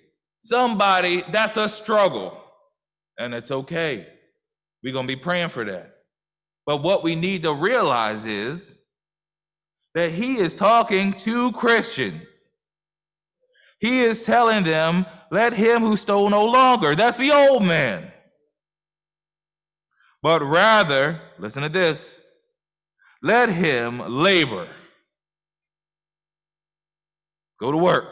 somebody, 0.40 1.23
that's 1.31 1.57
a 1.57 1.68
struggle. 1.68 2.38
And 3.18 3.35
it's 3.35 3.51
okay. 3.51 4.07
We're 4.83 4.92
going 4.92 5.07
to 5.07 5.14
be 5.16 5.20
praying 5.20 5.51
for 5.51 5.64
that. 5.64 5.94
But 6.64 6.83
what 6.83 7.03
we 7.03 7.14
need 7.14 7.42
to 7.42 7.53
realize 7.53 8.25
is 8.25 8.77
that 9.94 10.11
he 10.11 10.37
is 10.37 10.55
talking 10.55 11.12
to 11.14 11.52
Christians. 11.52 12.48
He 13.78 14.00
is 14.00 14.24
telling 14.24 14.64
them, 14.64 15.07
let 15.31 15.52
him 15.52 15.83
who 15.83 15.96
stole 15.96 16.31
no 16.31 16.46
longer. 16.46 16.94
That's 16.94 17.16
the 17.16 17.33
old 17.33 17.64
man. 17.64 18.12
But 20.22 20.42
rather, 20.44 21.20
listen 21.38 21.62
to 21.64 21.68
this 21.68 22.22
let 23.22 23.48
him 23.50 24.00
labor. 24.09 24.68
Go 27.61 27.70
to 27.70 27.78
work. 27.78 28.05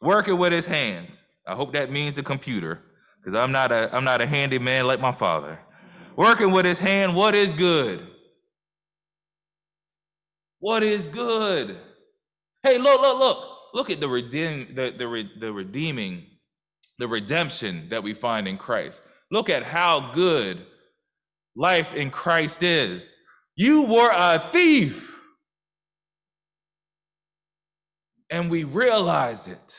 Working 0.00 0.38
with 0.38 0.52
his 0.52 0.64
hands. 0.64 1.32
I 1.46 1.54
hope 1.54 1.74
that 1.74 1.90
means 1.90 2.16
a 2.16 2.22
computer, 2.22 2.80
because 3.18 3.34
I'm 3.34 3.52
not 3.52 3.70
a 3.70 3.94
I'm 3.94 4.04
not 4.04 4.22
a 4.22 4.26
handy 4.26 4.58
man 4.58 4.86
like 4.86 5.00
my 5.00 5.12
father. 5.12 5.58
Working 6.16 6.52
with 6.52 6.64
his 6.64 6.78
hand, 6.78 7.14
what 7.14 7.34
is 7.34 7.52
good? 7.52 8.06
What 10.64 10.82
is 10.82 11.06
good? 11.06 11.76
Hey, 12.62 12.78
look, 12.78 12.98
look, 12.98 13.18
look. 13.18 13.58
Look 13.74 13.90
at 13.90 14.00
the 14.00 14.08
redeem 14.08 14.74
the, 14.74 14.94
the, 14.96 15.28
the 15.38 15.52
redeeming, 15.52 16.24
the 16.98 17.06
redemption 17.06 17.86
that 17.90 18.02
we 18.02 18.14
find 18.14 18.48
in 18.48 18.56
Christ. 18.56 19.02
Look 19.30 19.50
at 19.50 19.62
how 19.62 20.12
good 20.14 20.64
life 21.54 21.92
in 21.92 22.10
Christ 22.10 22.62
is. 22.62 23.18
You 23.56 23.82
were 23.82 24.10
a 24.10 24.48
thief. 24.52 25.20
And 28.30 28.50
we 28.50 28.64
realize 28.64 29.46
it. 29.46 29.76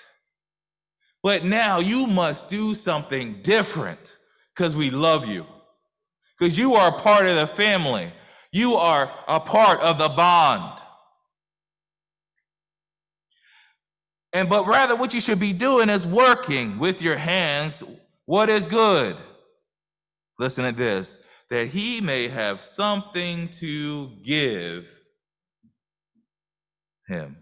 But 1.23 1.45
now 1.45 1.79
you 1.79 2.05
must 2.05 2.47
do 2.47 2.75
something 2.75 3.41
different 3.41 4.19
because 4.55 4.75
we 4.75 4.91
love 4.91 5.25
you. 5.25 5.47
Because 6.37 6.59
you 6.59 6.75
are 6.75 6.95
part 6.95 7.25
of 7.25 7.37
the 7.37 7.47
family. 7.47 8.13
You 8.55 8.75
are 8.75 9.11
a 9.27 9.41
part 9.41 9.81
of 9.81 9.97
the 9.97 10.07
bond. 10.07 10.81
And 14.31 14.47
but 14.47 14.65
rather, 14.65 14.95
what 14.95 15.13
you 15.13 15.19
should 15.19 15.41
be 15.41 15.51
doing 15.51 15.89
is 15.89 16.07
working 16.07 16.79
with 16.79 17.01
your 17.01 17.17
hands 17.17 17.83
what 18.23 18.47
is 18.47 18.65
good. 18.65 19.17
Listen 20.39 20.63
to 20.63 20.71
this 20.71 21.17
that 21.49 21.67
he 21.67 21.99
may 21.99 22.29
have 22.29 22.61
something 22.61 23.49
to 23.49 24.11
give 24.23 24.87
him 27.09 27.35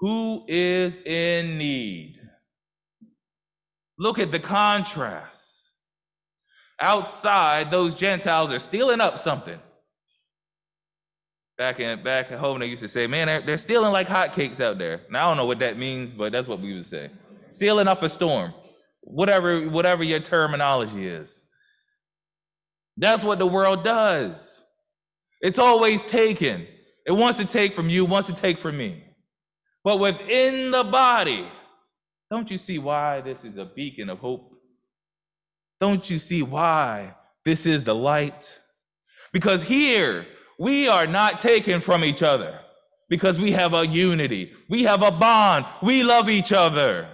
who 0.00 0.44
is 0.48 0.96
in 1.06 1.58
need. 1.58 2.20
Look 4.00 4.18
at 4.18 4.32
the 4.32 4.40
contrast. 4.40 5.70
Outside, 6.80 7.70
those 7.70 7.94
Gentiles 7.94 8.52
are 8.52 8.58
stealing 8.58 9.00
up 9.00 9.20
something. 9.20 9.60
Back 11.58 11.80
in 11.80 12.02
back 12.02 12.30
at 12.30 12.38
home, 12.38 12.58
they 12.58 12.66
used 12.66 12.82
to 12.82 12.88
say, 12.88 13.06
"Man, 13.06 13.26
they're, 13.28 13.40
they're 13.40 13.58
stealing 13.58 13.92
like 13.92 14.08
hotcakes 14.08 14.60
out 14.60 14.76
there." 14.78 15.00
Now 15.10 15.26
I 15.26 15.30
don't 15.30 15.38
know 15.38 15.46
what 15.46 15.58
that 15.60 15.78
means, 15.78 16.12
but 16.12 16.32
that's 16.32 16.46
what 16.46 16.60
we 16.60 16.74
would 16.74 16.84
say. 16.84 17.10
Stealing 17.50 17.88
up 17.88 18.02
a 18.02 18.08
storm, 18.10 18.52
whatever 19.00 19.62
whatever 19.62 20.04
your 20.04 20.20
terminology 20.20 21.08
is. 21.08 21.46
That's 22.98 23.24
what 23.24 23.38
the 23.38 23.46
world 23.46 23.84
does. 23.84 24.62
It's 25.40 25.58
always 25.58 26.04
taken. 26.04 26.66
It 27.06 27.12
wants 27.12 27.38
to 27.38 27.44
take 27.44 27.72
from 27.72 27.88
you, 27.88 28.04
wants 28.04 28.28
to 28.28 28.34
take 28.34 28.58
from 28.58 28.76
me. 28.76 29.04
But 29.84 29.98
within 29.98 30.70
the 30.70 30.84
body, 30.84 31.46
don't 32.30 32.50
you 32.50 32.58
see 32.58 32.78
why 32.78 33.20
this 33.20 33.44
is 33.44 33.56
a 33.56 33.64
beacon 33.64 34.10
of 34.10 34.18
hope? 34.18 34.52
Don't 35.80 36.08
you 36.10 36.18
see 36.18 36.42
why 36.42 37.14
this 37.44 37.66
is 37.66 37.84
the 37.84 37.94
light? 37.94 38.50
Because 39.32 39.62
here, 39.62 40.26
we 40.58 40.88
are 40.88 41.06
not 41.06 41.40
taken 41.40 41.80
from 41.80 42.04
each 42.04 42.22
other 42.22 42.60
because 43.08 43.38
we 43.38 43.52
have 43.52 43.74
a 43.74 43.86
unity, 43.86 44.52
we 44.68 44.82
have 44.84 45.02
a 45.02 45.10
bond, 45.10 45.64
we 45.82 46.02
love 46.02 46.28
each 46.28 46.52
other. 46.52 47.08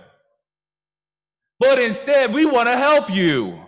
But 1.58 1.78
instead, 1.78 2.32
we 2.32 2.46
want 2.46 2.68
to 2.68 2.76
help 2.76 3.10
you. 3.10 3.60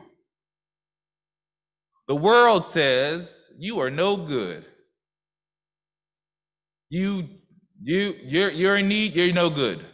The 2.08 2.16
world 2.16 2.64
says 2.64 3.46
you 3.58 3.80
are 3.80 3.90
no 3.90 4.16
good. 4.16 4.66
You, 6.90 7.28
you, 7.82 8.14
you're, 8.22 8.50
you're 8.50 8.76
in 8.76 8.88
need, 8.88 9.16
you're 9.16 9.32
no 9.32 9.50
good. 9.50 9.84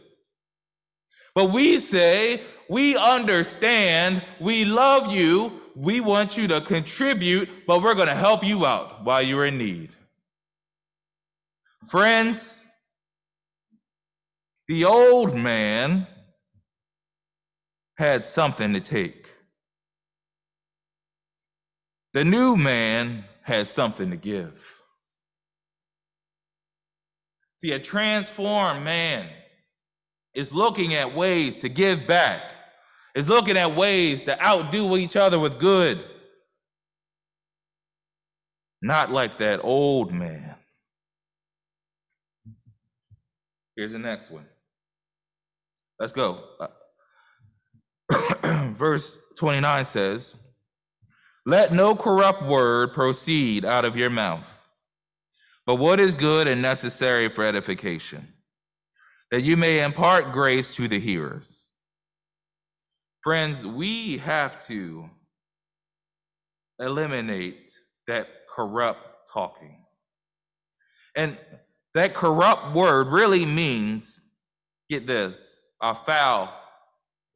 But 1.35 1.51
we 1.51 1.79
say, 1.79 2.43
we 2.69 2.97
understand, 2.97 4.23
we 4.41 4.65
love 4.65 5.13
you, 5.13 5.60
we 5.81 5.99
want 6.01 6.37
you 6.37 6.47
to 6.49 6.61
contribute, 6.61 7.49
but 7.67 7.83
we're 7.83 7.95
going 7.95 8.09
to 8.09 8.15
help 8.15 8.45
you 8.45 8.67
out 8.67 9.03
while 9.03 9.23
you're 9.23 9.47
in 9.47 9.57
need. 9.57 9.91
Friends, 11.89 12.63
the 14.69 14.85
old 14.85 15.35
man 15.35 16.07
had 17.97 18.27
something 18.27 18.75
to 18.75 18.81
take. 18.81 19.27
The 22.13 22.25
new 22.25 22.57
man 22.57 23.25
had 23.43 23.67
something 23.67 24.11
to 24.11 24.17
give. 24.17 24.63
See, 27.63 27.73
a 27.73 27.79
transformed 27.79 28.85
man 28.85 29.31
is 30.35 30.53
looking 30.53 30.95
at 30.95 31.15
ways 31.15 31.57
to 31.59 31.71
give 31.71 32.07
back, 32.07 32.43
is 33.15 33.29
looking 33.29 33.57
at 33.57 33.75
ways 33.75 34.23
to 34.25 34.45
outdo 34.45 34.97
each 34.97 35.17
other 35.17 35.39
with 35.39 35.59
good. 35.59 36.03
Not 38.83 39.11
like 39.11 39.39
that 39.39 39.61
old 39.63 40.13
man. 40.13 40.55
Here's 43.77 43.93
the 43.93 43.99
next 43.99 44.31
one. 44.31 44.47
Let's 45.99 46.13
go. 46.13 46.45
Uh, 46.59 46.69
verse 48.77 49.19
29 49.39 49.87
says, 49.87 50.35
Let 51.47 51.73
no 51.73 51.95
corrupt 51.95 52.45
word 52.45 52.95
proceed 52.95 53.65
out 53.65 53.85
of 53.85 53.97
your 53.97 54.11
mouth, 54.11 54.47
but 55.67 55.77
what 55.77 56.01
is 56.01 56.15
good 56.15 56.49
and 56.49 56.63
necessary 56.63 57.29
for 57.29 57.45
edification, 57.45 58.29
that 59.31 59.43
you 59.43 59.57
may 59.57 59.83
impart 59.83 60.33
grace 60.33 60.75
to 60.75 60.89
the 60.89 60.99
hearers. 60.99 61.70
Friends, 63.23 63.67
we 63.67 64.17
have 64.19 64.59
to 64.67 65.11
eliminate 66.79 67.73
that 68.07 68.29
corrupt 68.55 69.31
talking. 69.33 69.85
And 71.17 71.37
that 71.95 72.15
corrupt 72.15 72.75
word 72.75 73.09
really 73.09 73.45
means, 73.45 74.23
get 74.89 75.07
this, 75.07 75.61
a 75.83 75.95
foul, 75.95 76.51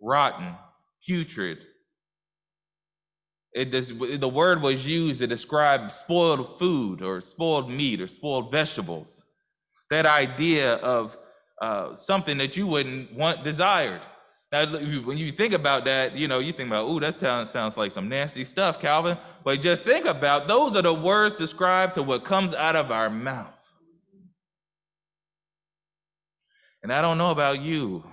rotten, 0.00 0.54
putrid. 1.04 1.58
It 3.52 3.70
the 3.70 4.28
word 4.28 4.62
was 4.62 4.84
used 4.86 5.20
to 5.20 5.26
describe 5.26 5.92
spoiled 5.92 6.58
food 6.58 7.02
or 7.02 7.20
spoiled 7.20 7.70
meat 7.70 8.00
or 8.00 8.08
spoiled 8.08 8.50
vegetables. 8.50 9.24
That 9.90 10.06
idea 10.06 10.74
of 10.76 11.16
uh, 11.60 11.94
something 11.94 12.38
that 12.38 12.56
you 12.56 12.66
wouldn't 12.66 13.14
want 13.14 13.44
desired. 13.44 14.00
Now, 14.54 14.66
when 14.66 15.18
you 15.18 15.32
think 15.32 15.52
about 15.52 15.84
that, 15.86 16.14
you 16.14 16.28
know, 16.28 16.38
you 16.38 16.52
think 16.52 16.68
about, 16.68 16.88
ooh, 16.88 17.00
that 17.00 17.18
sounds, 17.18 17.50
sounds 17.50 17.76
like 17.76 17.90
some 17.90 18.08
nasty 18.08 18.44
stuff, 18.44 18.80
Calvin. 18.80 19.18
But 19.42 19.60
just 19.60 19.82
think 19.82 20.04
about 20.04 20.46
those 20.46 20.76
are 20.76 20.82
the 20.82 20.94
words 20.94 21.36
described 21.36 21.96
to 21.96 22.04
what 22.04 22.24
comes 22.24 22.54
out 22.54 22.76
of 22.76 22.92
our 22.92 23.10
mouth. 23.10 23.52
And 26.84 26.92
I 26.92 27.02
don't 27.02 27.18
know 27.18 27.32
about 27.32 27.62
you, 27.62 28.04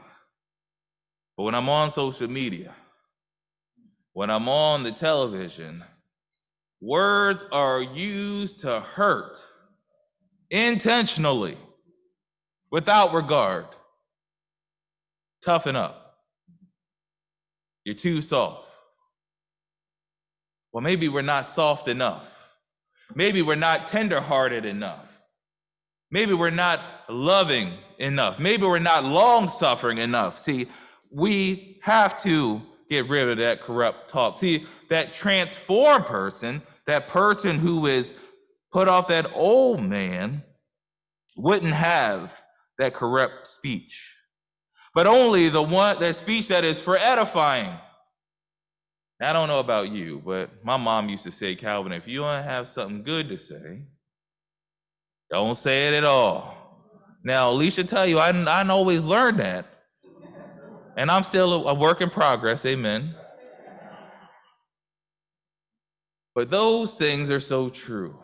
but 1.37 1.43
when 1.43 1.53
I'm 1.53 1.69
on 1.69 1.91
social 1.91 2.27
media, 2.27 2.73
when 4.13 4.31
I'm 4.31 4.49
on 4.49 4.81
the 4.81 4.91
television, 4.91 5.83
words 6.81 7.45
are 7.51 7.83
used 7.83 8.61
to 8.61 8.79
hurt 8.79 9.37
intentionally 10.49 11.59
without 12.71 13.13
regard. 13.13 13.67
Toughen 15.45 15.75
up. 15.75 16.00
You're 17.83 17.95
too 17.95 18.21
soft. 18.21 18.69
Well, 20.71 20.81
maybe 20.81 21.09
we're 21.09 21.21
not 21.21 21.47
soft 21.47 21.87
enough. 21.87 22.27
Maybe 23.13 23.41
we're 23.41 23.55
not 23.55 23.87
tenderhearted 23.87 24.65
enough. 24.65 25.07
Maybe 26.11 26.33
we're 26.33 26.49
not 26.49 26.81
loving 27.09 27.73
enough. 27.97 28.39
Maybe 28.39 28.63
we're 28.63 28.79
not 28.79 29.03
long 29.03 29.49
suffering 29.49 29.97
enough. 29.97 30.37
See, 30.37 30.67
we 31.09 31.79
have 31.83 32.21
to 32.23 32.61
get 32.89 33.09
rid 33.09 33.29
of 33.29 33.37
that 33.37 33.61
corrupt 33.61 34.09
talk. 34.09 34.39
See, 34.39 34.65
that 34.89 35.13
transformed 35.13 36.05
person, 36.05 36.61
that 36.85 37.07
person 37.07 37.57
who 37.57 37.85
is 37.87 38.13
put 38.71 38.87
off 38.87 39.07
that 39.07 39.31
old 39.33 39.81
man, 39.81 40.43
wouldn't 41.37 41.73
have 41.73 42.41
that 42.77 42.93
corrupt 42.93 43.47
speech, 43.47 44.15
but 44.93 45.07
only 45.07 45.49
the 45.49 45.61
one 45.61 45.99
that 45.99 46.15
speech 46.15 46.47
that 46.49 46.63
is 46.63 46.81
for 46.81 46.97
edifying. 46.97 47.77
I 49.21 49.33
don't 49.33 49.47
know 49.47 49.59
about 49.59 49.91
you, 49.91 50.21
but 50.25 50.49
my 50.65 50.77
mom 50.77 51.07
used 51.07 51.23
to 51.25 51.31
say, 51.31 51.55
Calvin, 51.55 51.91
if 51.91 52.07
you 52.07 52.21
don't 52.21 52.43
have 52.43 52.67
something 52.67 53.03
good 53.03 53.29
to 53.29 53.37
say, 53.37 53.83
don't 55.29 55.55
say 55.55 55.89
it 55.89 55.93
at 55.93 56.03
all. 56.03 56.57
Now, 57.23 57.51
Alicia 57.51 57.83
tell 57.83 58.07
you, 58.07 58.17
I, 58.17 58.31
I 58.31 58.67
always 58.67 59.01
learned 59.01 59.39
that. 59.39 59.67
And 60.97 61.09
I'm 61.09 61.23
still 61.23 61.67
a 61.67 61.73
work 61.73 62.01
in 62.01 62.09
progress, 62.09 62.65
amen. 62.65 63.15
But 66.33 66.49
those 66.49 66.95
things 66.95 67.29
are 67.29 67.39
so 67.39 67.69
true. 67.69 68.17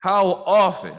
How 0.00 0.26
often 0.26 0.96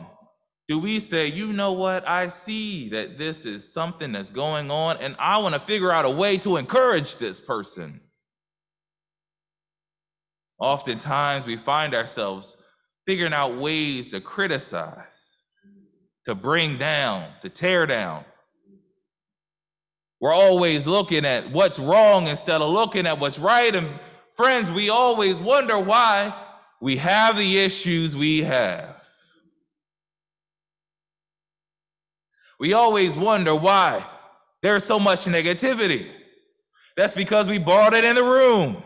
do 0.67 0.77
we 0.77 0.99
say, 0.99 1.27
you 1.27 1.53
know 1.53 1.71
what, 1.71 2.07
I 2.07 2.27
see 2.27 2.89
that 2.89 3.17
this 3.17 3.45
is 3.45 3.71
something 3.71 4.11
that's 4.11 4.29
going 4.29 4.69
on, 4.69 4.97
and 4.97 5.15
I 5.17 5.37
want 5.37 5.55
to 5.55 5.61
figure 5.61 5.91
out 5.91 6.03
a 6.03 6.09
way 6.09 6.37
to 6.39 6.57
encourage 6.57 7.17
this 7.17 7.39
person? 7.39 8.01
Oftentimes, 10.59 11.45
we 11.45 11.55
find 11.55 11.93
ourselves 11.93 12.57
figuring 13.05 13.31
out 13.31 13.57
ways 13.57 14.11
to 14.11 14.19
criticize, 14.19 15.43
to 16.25 16.35
bring 16.35 16.77
down, 16.77 17.29
to 17.41 17.49
tear 17.49 17.85
down. 17.85 18.25
We're 20.19 20.33
always 20.33 20.85
looking 20.85 21.25
at 21.25 21.49
what's 21.51 21.79
wrong 21.79 22.27
instead 22.27 22.61
of 22.61 22.71
looking 22.71 23.07
at 23.07 23.19
what's 23.19 23.39
right. 23.39 23.73
And 23.73 23.87
friends, 24.35 24.69
we 24.69 24.89
always 24.89 25.39
wonder 25.39 25.79
why 25.79 26.35
we 26.81 26.97
have 26.97 27.37
the 27.37 27.59
issues 27.59 28.15
we 28.15 28.41
have. 28.41 28.96
We 32.59 32.73
always 32.73 33.15
wonder 33.15 33.55
why 33.55 34.05
there's 34.61 34.83
so 34.83 34.99
much 34.99 35.25
negativity. 35.25 36.11
That's 36.95 37.13
because 37.13 37.47
we 37.47 37.59
brought 37.59 37.93
it 37.93 38.03
in 38.03 38.15
the 38.15 38.23
room. 38.23 38.83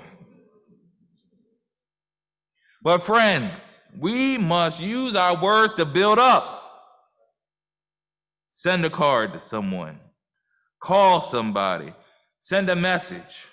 But, 2.84 3.03
friends, 3.03 3.88
we 3.97 4.38
must 4.38 4.79
use 4.79 5.15
our 5.15 5.41
words 5.41 5.75
to 5.75 5.86
build 5.86 6.19
up. 6.19 6.57
Send 8.49 8.86
a 8.86 8.89
card 8.89 9.34
to 9.34 9.39
someone, 9.39 9.99
call 10.81 11.21
somebody, 11.21 11.93
send 12.41 12.69
a 12.69 12.75
message. 12.75 13.45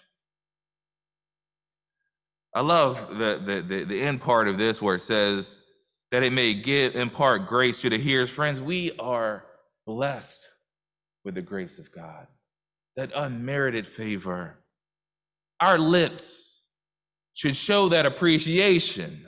I 2.55 2.63
love 2.63 3.17
the, 3.17 3.41
the, 3.45 3.63
the, 3.63 3.85
the, 3.85 4.01
end 4.01 4.21
part 4.21 4.49
of 4.49 4.59
this 4.59 4.83
where 4.83 4.97
it 4.97 5.03
says 5.03 5.63
that 6.11 6.25
it 6.25 6.33
may 6.33 6.55
give 6.55 6.97
impart 6.97 7.47
grace 7.47 7.81
to 7.83 7.91
the 7.91 7.99
hearers. 7.99 8.31
Friends, 8.31 8.61
we 8.61 8.91
are 8.99 9.45
blessed 9.89 10.47
with 11.25 11.35
the 11.35 11.41
grace 11.41 11.79
of 11.79 11.91
God, 11.91 12.27
that 12.97 13.11
unmerited 13.17 13.87
favor. 13.87 14.59
Our 15.61 15.79
lips 15.79 16.61
should 17.33 17.57
show 17.57 17.89
that 17.89 18.05
appreciation. 18.05 19.27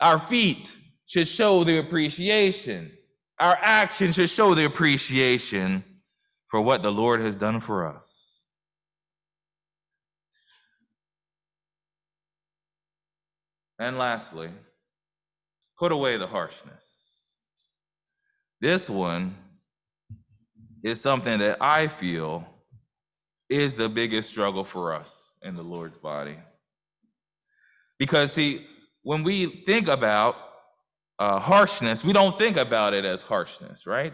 Our 0.00 0.18
feet 0.18 0.74
should 1.04 1.28
show 1.28 1.64
the 1.64 1.78
appreciation. 1.78 2.92
Our 3.38 3.58
actions 3.60 4.14
should 4.14 4.30
show 4.30 4.54
the 4.54 4.64
appreciation 4.64 5.84
for 6.50 6.62
what 6.62 6.82
the 6.82 6.90
Lord 6.90 7.20
has 7.20 7.36
done 7.36 7.60
for 7.60 7.86
us. 7.86 8.46
And 13.78 13.98
lastly, 13.98 14.48
put 15.78 15.92
away 15.92 16.16
the 16.16 16.26
harshness. 16.26 17.36
This 18.62 18.88
one 18.88 19.36
is 20.82 21.00
something 21.00 21.38
that 21.38 21.58
I 21.60 21.88
feel 21.88 22.46
is 23.48 23.76
the 23.76 23.88
biggest 23.88 24.30
struggle 24.30 24.64
for 24.64 24.94
us 24.94 25.34
in 25.42 25.54
the 25.54 25.62
Lord's 25.62 25.98
body. 25.98 26.36
Because, 27.98 28.32
see, 28.32 28.66
when 29.02 29.22
we 29.22 29.62
think 29.64 29.88
about 29.88 30.36
uh, 31.18 31.38
harshness, 31.38 32.04
we 32.04 32.12
don't 32.12 32.38
think 32.38 32.56
about 32.56 32.94
it 32.94 33.04
as 33.04 33.22
harshness, 33.22 33.86
right? 33.86 34.12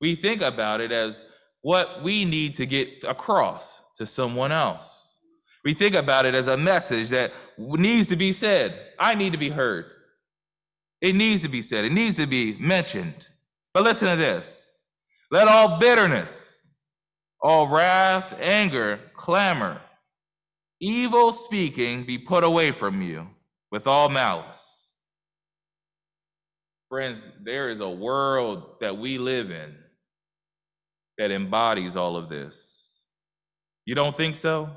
We 0.00 0.14
think 0.14 0.42
about 0.42 0.80
it 0.80 0.92
as 0.92 1.24
what 1.62 2.02
we 2.02 2.24
need 2.24 2.54
to 2.56 2.66
get 2.66 3.04
across 3.04 3.82
to 3.96 4.06
someone 4.06 4.52
else. 4.52 5.18
We 5.64 5.72
think 5.72 5.94
about 5.94 6.26
it 6.26 6.34
as 6.34 6.46
a 6.46 6.56
message 6.56 7.08
that 7.08 7.32
needs 7.56 8.08
to 8.08 8.16
be 8.16 8.32
said. 8.32 8.78
I 8.98 9.14
need 9.14 9.32
to 9.32 9.38
be 9.38 9.48
heard. 9.48 9.86
It 11.00 11.14
needs 11.14 11.42
to 11.42 11.48
be 11.48 11.62
said, 11.62 11.84
it 11.84 11.92
needs 11.92 12.16
to 12.16 12.26
be 12.26 12.56
mentioned. 12.58 13.28
But 13.72 13.84
listen 13.84 14.08
to 14.08 14.16
this 14.16 14.63
let 15.30 15.48
all 15.48 15.78
bitterness, 15.78 16.68
all 17.40 17.68
wrath, 17.68 18.34
anger, 18.40 19.00
clamor, 19.14 19.80
evil 20.80 21.32
speaking 21.32 22.04
be 22.04 22.18
put 22.18 22.44
away 22.44 22.70
from 22.70 23.02
you 23.02 23.26
with 23.70 23.86
all 23.86 24.08
malice. 24.08 24.94
Friends, 26.88 27.24
there 27.42 27.70
is 27.70 27.80
a 27.80 27.88
world 27.88 28.76
that 28.80 28.96
we 28.96 29.18
live 29.18 29.50
in 29.50 29.74
that 31.18 31.30
embodies 31.30 31.96
all 31.96 32.16
of 32.16 32.28
this. 32.28 33.04
You 33.84 33.94
don't 33.94 34.16
think 34.16 34.36
so? 34.36 34.70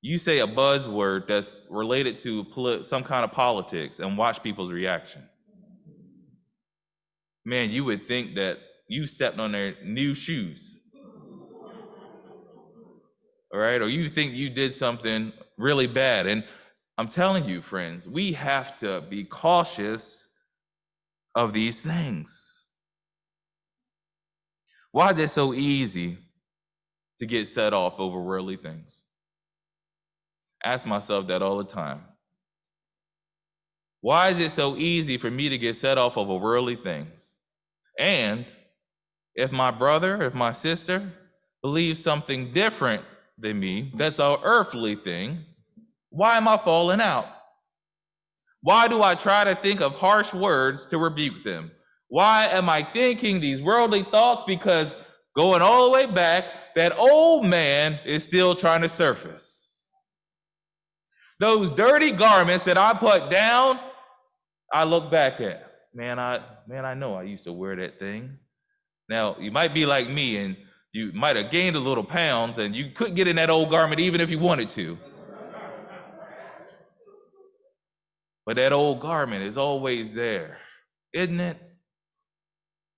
You 0.00 0.18
say 0.18 0.40
a 0.40 0.46
buzzword 0.46 1.28
that's 1.28 1.56
related 1.70 2.18
to 2.20 2.82
some 2.84 3.04
kind 3.04 3.24
of 3.24 3.32
politics 3.32 4.00
and 4.00 4.18
watch 4.18 4.42
people's 4.42 4.70
reaction. 4.70 5.22
Man, 7.44 7.70
you 7.70 7.84
would 7.84 8.06
think 8.06 8.34
that 8.36 8.58
you 8.94 9.08
stepped 9.08 9.40
on 9.40 9.52
their 9.52 9.74
new 9.82 10.14
shoes. 10.14 10.80
All 13.52 13.60
right, 13.60 13.82
or 13.82 13.88
you 13.88 14.08
think 14.08 14.34
you 14.34 14.50
did 14.50 14.72
something 14.72 15.32
really 15.58 15.86
bad. 15.88 16.26
And 16.26 16.44
I'm 16.96 17.08
telling 17.08 17.44
you, 17.48 17.60
friends, 17.60 18.08
we 18.08 18.32
have 18.32 18.76
to 18.78 19.02
be 19.02 19.24
cautious 19.24 20.28
of 21.34 21.52
these 21.52 21.80
things. 21.80 22.66
Why 24.92 25.10
is 25.10 25.18
it 25.18 25.28
so 25.30 25.52
easy 25.54 26.18
to 27.18 27.26
get 27.26 27.48
set 27.48 27.74
off 27.74 27.98
over 27.98 28.20
worldly 28.22 28.56
things? 28.56 29.02
Ask 30.64 30.86
myself 30.86 31.26
that 31.28 31.42
all 31.42 31.58
the 31.58 31.64
time. 31.64 32.02
Why 34.00 34.30
is 34.30 34.38
it 34.38 34.52
so 34.52 34.76
easy 34.76 35.18
for 35.18 35.30
me 35.30 35.48
to 35.48 35.58
get 35.58 35.76
set 35.76 35.98
off 35.98 36.16
over 36.16 36.36
worldly 36.36 36.76
things? 36.76 37.34
And 37.98 38.46
if 39.34 39.52
my 39.52 39.70
brother, 39.70 40.22
if 40.22 40.34
my 40.34 40.52
sister 40.52 41.12
believes 41.62 42.02
something 42.02 42.52
different 42.52 43.02
than 43.38 43.58
me, 43.58 43.92
that's 43.96 44.18
an 44.18 44.38
earthly 44.42 44.94
thing, 44.96 45.44
why 46.10 46.36
am 46.36 46.46
I 46.46 46.56
falling 46.58 47.00
out? 47.00 47.26
Why 48.62 48.88
do 48.88 49.02
I 49.02 49.14
try 49.14 49.44
to 49.44 49.54
think 49.54 49.80
of 49.80 49.94
harsh 49.94 50.32
words 50.32 50.86
to 50.86 50.98
rebuke 50.98 51.42
them? 51.42 51.70
Why 52.08 52.46
am 52.46 52.68
I 52.68 52.82
thinking 52.82 53.40
these 53.40 53.60
worldly 53.60 54.04
thoughts? 54.04 54.44
Because 54.44 54.94
going 55.36 55.62
all 55.62 55.86
the 55.86 55.90
way 55.90 56.06
back, 56.06 56.44
that 56.76 56.96
old 56.96 57.44
man 57.44 57.98
is 58.04 58.24
still 58.24 58.54
trying 58.54 58.82
to 58.82 58.88
surface. 58.88 59.90
Those 61.40 61.70
dirty 61.70 62.12
garments 62.12 62.64
that 62.64 62.78
I 62.78 62.94
put 62.94 63.30
down, 63.30 63.78
I 64.72 64.84
look 64.84 65.10
back 65.10 65.40
at. 65.40 65.72
Man, 65.92 66.18
I 66.18 66.40
man, 66.66 66.84
I 66.84 66.94
know 66.94 67.14
I 67.14 67.24
used 67.24 67.44
to 67.44 67.52
wear 67.52 67.76
that 67.76 67.98
thing. 67.98 68.38
Now, 69.08 69.36
you 69.38 69.50
might 69.50 69.74
be 69.74 69.86
like 69.86 70.08
me 70.08 70.38
and 70.38 70.56
you 70.92 71.12
might 71.12 71.36
have 71.36 71.50
gained 71.50 71.76
a 71.76 71.80
little 71.80 72.04
pounds 72.04 72.58
and 72.58 72.74
you 72.74 72.90
couldn't 72.90 73.14
get 73.14 73.26
in 73.26 73.36
that 73.36 73.50
old 73.50 73.70
garment 73.70 74.00
even 74.00 74.20
if 74.20 74.30
you 74.30 74.38
wanted 74.38 74.68
to. 74.70 74.98
But 78.46 78.56
that 78.56 78.72
old 78.72 79.00
garment 79.00 79.42
is 79.42 79.56
always 79.56 80.12
there, 80.12 80.58
isn't 81.12 81.40
it? 81.40 81.58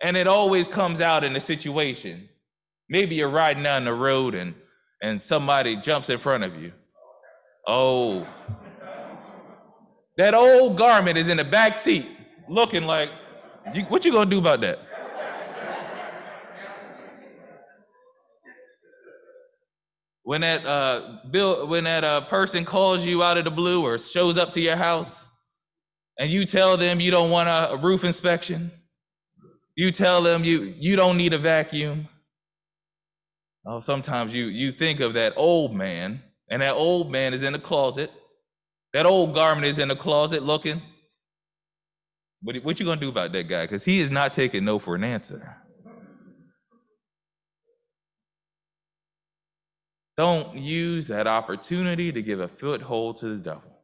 And 0.03 0.17
it 0.17 0.27
always 0.27 0.69
comes 0.69 1.01
out 1.01 1.25
in 1.25 1.35
a 1.37 1.41
situation. 1.41 2.29
Maybe 2.89 3.15
you're 3.15 3.31
riding 3.31 3.63
down 3.63 3.85
the 3.85 3.95
road 3.95 4.35
and, 4.35 4.55
and 5.03 5.23
somebody 5.23 5.77
jumps 5.77 6.11
in 6.11 6.19
front 6.19 6.45
of 6.45 6.61
you. 6.61 6.73
Oh, 7.67 8.27
that 10.17 10.35
old 10.35 10.77
garment 10.77 11.17
is 11.17 11.29
in 11.29 11.37
the 11.37 11.45
back 11.45 11.75
seat 11.75 12.09
looking 12.49 12.85
like, 12.85 13.11
what 13.89 14.05
you 14.05 14.13
gonna 14.13 14.31
do 14.31 14.39
about 14.39 14.61
that? 14.61 14.81
When 20.27 20.41
that 20.41 20.67
uh, 20.67 21.19
bill, 21.31 21.69
when 21.69 21.85
that 21.85 22.03
uh, 22.03 22.23
person 22.23 22.65
calls 22.65 23.07
you 23.07 23.23
out 23.23 23.39
of 23.39 23.45
the 23.45 23.51
blue 23.53 23.85
or 23.85 23.97
shows 23.97 24.37
up 24.37 24.53
to 24.55 24.61
your 24.61 24.75
house, 24.75 25.25
and 26.19 26.29
you 26.33 26.45
tell 26.45 26.77
them 26.77 26.99
you 26.99 27.13
don't 27.13 27.31
want 27.31 27.49
a, 27.49 27.71
a 27.71 27.77
roof 27.77 28.03
inspection, 28.03 28.73
you 29.77 29.93
tell 29.93 30.21
them 30.23 30.43
you 30.43 30.75
you 30.81 30.97
don't 30.97 31.17
need 31.17 31.33
a 31.33 31.39
vacuum. 31.39 32.09
Oh, 33.65 33.79
sometimes 33.79 34.35
you 34.35 34.47
you 34.47 34.73
think 34.73 34.99
of 34.99 35.15
that 35.15 35.33
old 35.37 35.77
man, 35.77 36.21
and 36.51 36.61
that 36.61 36.73
old 36.73 37.13
man 37.13 37.33
is 37.33 37.45
in 37.45 37.53
the 37.53 37.61
closet. 37.61 38.11
That 38.95 39.07
old 39.07 39.33
garment 39.33 39.69
is 39.69 39.79
in 39.79 39.87
the 39.87 39.95
closet 39.95 40.43
looking. 40.43 40.83
What, 42.43 42.57
what 42.65 42.81
you 42.81 42.85
gonna 42.85 43.01
do 43.01 43.11
about 43.11 43.31
that 43.31 43.45
guy? 43.45 43.63
Because 43.63 43.85
he 43.85 44.01
is 44.01 44.11
not 44.11 44.35
taking 44.35 44.65
no 44.65 44.81
for 44.81 44.97
an 44.97 45.05
answer. 45.05 45.57
Don't 50.17 50.57
use 50.57 51.09
that 51.09 51.27
opportunity 51.27 52.11
to 52.11 52.23
give 52.23 52.41
a 52.41 52.49
foothold 52.49 53.19
to 53.19 53.29
the 53.29 53.37
devil. 53.37 53.77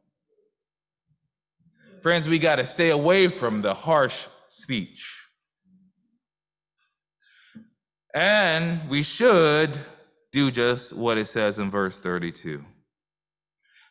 Friends, 2.01 2.27
we 2.27 2.39
got 2.39 2.55
to 2.57 2.65
stay 2.65 2.89
away 2.89 3.27
from 3.27 3.61
the 3.61 3.73
harsh 3.73 4.25
speech. 4.47 5.09
And 8.13 8.89
we 8.89 9.03
should 9.03 9.77
do 10.31 10.51
just 10.51 10.93
what 10.93 11.17
it 11.17 11.27
says 11.27 11.59
in 11.59 11.71
verse 11.71 11.99
32 11.99 12.63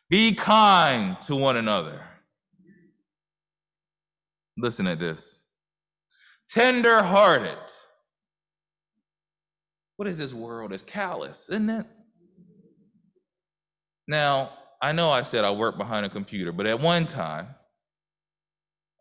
Be 0.09 0.35
kind 0.35 1.19
to 1.23 1.35
one 1.35 1.57
another. 1.57 2.01
Listen 4.57 4.85
to 4.85 4.95
this 4.95 5.45
tender 6.49 7.01
hearted. 7.01 7.57
What 9.95 10.07
is 10.07 10.17
this 10.17 10.33
world? 10.33 10.73
It's 10.73 10.83
callous, 10.83 11.49
isn't 11.49 11.69
it? 11.69 11.85
Now, 14.07 14.51
I 14.81 14.91
know 14.91 15.11
I 15.11 15.21
said 15.21 15.43
I 15.43 15.51
work 15.51 15.77
behind 15.77 16.05
a 16.05 16.09
computer, 16.09 16.51
but 16.51 16.65
at 16.65 16.79
one 16.79 17.07
time, 17.07 17.47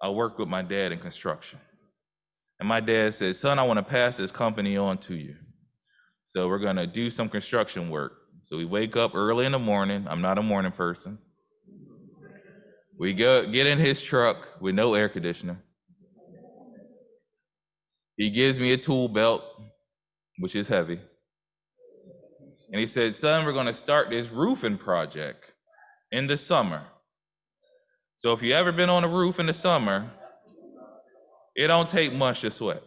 I 0.01 0.09
worked 0.11 0.39
with 0.39 0.49
my 0.49 0.63
dad 0.63 0.93
in 0.93 0.99
construction. 0.99 1.59
And 2.61 2.69
my 2.69 2.81
dad 2.81 3.15
said, 3.15 3.35
Son, 3.37 3.59
I 3.59 3.65
want 3.65 3.79
to 3.79 3.83
pass 3.83 4.17
this 4.17 4.31
company 4.31 4.77
on 4.77 4.99
to 4.99 5.15
you. 5.15 5.35
So 6.27 6.49
we're 6.49 6.61
going 6.61 6.77
to 6.77 6.87
do 6.87 7.11
some 7.11 7.29
construction 7.29 7.91
work. 7.91 8.13
So 8.43 8.57
we 8.57 8.65
wake 8.65 8.97
up 8.97 9.15
early 9.15 9.47
in 9.47 9.53
the 9.53 9.59
morning. 9.59 10.07
I'm 10.09 10.21
not 10.21 10.39
a 10.39 10.43
morning 10.43 10.73
person. 10.73 11.19
We 12.99 13.15
go 13.15 13.47
get 13.47 13.67
in 13.67 13.79
his 13.79 14.01
truck 14.01 14.61
with 14.61 14.75
no 14.75 14.95
air 14.95 15.09
conditioner. 15.09 15.59
He 18.17 18.31
gives 18.31 18.61
me 18.61 18.73
a 18.73 18.77
tool 18.77 19.09
belt, 19.09 19.43
which 20.39 20.55
is 20.55 20.69
heavy. 20.69 21.01
And 22.73 22.81
he 22.81 22.87
said, 22.87 23.15
Son, 23.15 23.45
we're 23.45 23.53
going 23.53 23.67
to 23.67 23.75
start 23.75 24.09
this 24.09 24.31
roofing 24.31 24.79
project 24.79 25.53
in 26.11 26.27
the 26.27 26.39
summer. 26.39 26.83
So 28.17 28.33
if 28.33 28.43
you 28.43 28.55
ever 28.55 28.73
been 28.73 28.89
on 28.89 29.05
a 29.05 29.09
roof 29.09 29.39
in 29.39 29.47
the 29.47 29.55
summer, 29.55 30.11
it 31.55 31.67
don't 31.67 31.89
take 31.89 32.15
much 32.15 32.41
to 32.41 32.51
sweat. 32.51 32.83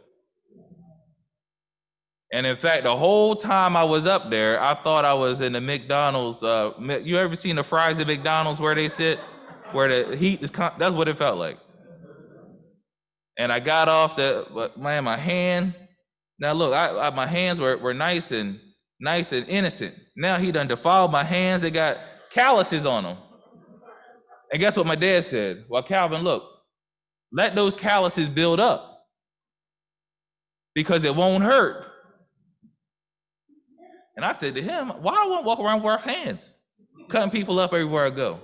And 2.33 2.47
in 2.47 2.55
fact, 2.55 2.83
the 2.83 2.95
whole 2.95 3.35
time 3.35 3.77
I 3.77 3.83
was 3.83 4.07
up 4.07 4.31
there, 4.31 4.59
I 4.61 4.73
thought 4.73 5.05
I 5.05 5.13
was 5.13 5.39
in 5.39 5.53
the 5.53 5.61
McDonald's. 5.61 6.41
Uh, 6.41 6.71
you 7.03 7.17
ever 7.17 7.35
seen 7.35 7.55
the 7.55 7.63
fries 7.63 7.99
at 7.99 8.07
McDonald's 8.07 8.59
where 8.59 8.73
they 8.73 8.89
sit, 8.89 9.19
where 9.71 10.05
the 10.05 10.17
heat 10.17 10.41
is? 10.41 10.49
Con- 10.49 10.73
that's 10.79 10.95
what 10.95 11.07
it 11.07 11.17
felt 11.17 11.37
like. 11.37 11.59
And 13.37 13.51
I 13.51 13.59
got 13.59 13.87
off 13.87 14.15
the 14.15 14.71
man, 14.75 15.03
my 15.03 15.17
hand. 15.17 15.75
Now 16.39 16.53
look, 16.53 16.73
I, 16.73 17.07
I, 17.07 17.09
my 17.11 17.27
hands 17.27 17.59
were, 17.59 17.77
were 17.77 17.93
nice 17.93 18.31
and 18.31 18.59
nice 18.99 19.31
and 19.31 19.47
innocent. 19.47 19.95
Now 20.15 20.37
he 20.37 20.51
done 20.51 20.67
defiled 20.67 21.11
my 21.11 21.23
hands. 21.23 21.61
They 21.61 21.71
got 21.71 21.97
calluses 22.31 22.85
on 22.85 23.03
them. 23.03 23.17
And 24.51 24.59
guess 24.59 24.77
what 24.77 24.85
my 24.85 24.95
dad 24.95 25.25
said? 25.25 25.65
Well, 25.69 25.83
Calvin, 25.83 26.23
look, 26.23 26.43
let 27.31 27.55
those 27.55 27.75
calluses 27.75 28.29
build 28.29 28.59
up 28.59 29.07
because 30.73 31.03
it 31.03 31.15
won't 31.15 31.43
hurt. 31.43 31.85
And 34.15 34.23
I 34.23 34.31
said 34.31 34.55
to 34.55 34.61
him, 34.61 34.89
why 34.89 35.13
I 35.13 35.27
won't 35.27 35.45
walk 35.45 35.59
around 35.59 35.83
with 35.83 36.01
hands, 36.01 36.55
cutting 37.09 37.31
people 37.31 37.59
up 37.59 37.73
everywhere 37.73 38.05
I 38.05 38.11
go? 38.11 38.39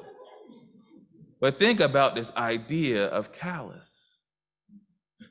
But 1.39 1.57
think 1.57 1.79
about 1.79 2.13
this 2.13 2.31
idea 2.35 3.05
of 3.05 3.31
callous. 3.31 4.19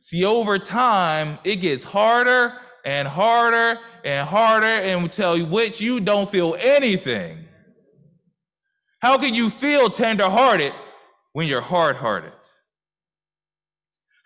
See, 0.00 0.24
over 0.24 0.58
time, 0.58 1.38
it 1.44 1.56
gets 1.56 1.84
harder 1.84 2.54
and 2.84 3.06
harder 3.06 3.78
and 4.04 4.28
harder 4.28 4.66
until 4.66 5.44
which 5.46 5.80
you 5.80 6.00
don't 6.00 6.30
feel 6.30 6.56
anything. 6.58 7.44
How 9.00 9.18
can 9.18 9.34
you 9.34 9.50
feel 9.50 9.88
tenderhearted 9.88 10.74
when 11.32 11.48
you're 11.48 11.60
hard 11.60 11.96
hearted? 11.96 12.32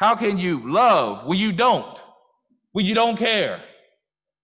How 0.01 0.17
can 0.17 0.39
you 0.39 0.69
love 0.69 1.27
when 1.27 1.39
you 1.39 1.53
don't, 1.53 2.03
when 2.73 2.85
you 2.85 2.95
don't 2.95 3.17
care? 3.17 3.63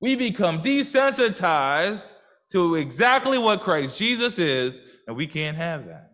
We 0.01 0.15
become 0.15 0.63
desensitized 0.63 2.13
to 2.53 2.77
exactly 2.77 3.39
what 3.39 3.61
Christ 3.61 3.97
Jesus 3.97 4.39
is, 4.39 4.81
and 5.07 5.17
we 5.17 5.27
can't 5.27 5.57
have 5.57 5.87
that. 5.87 6.13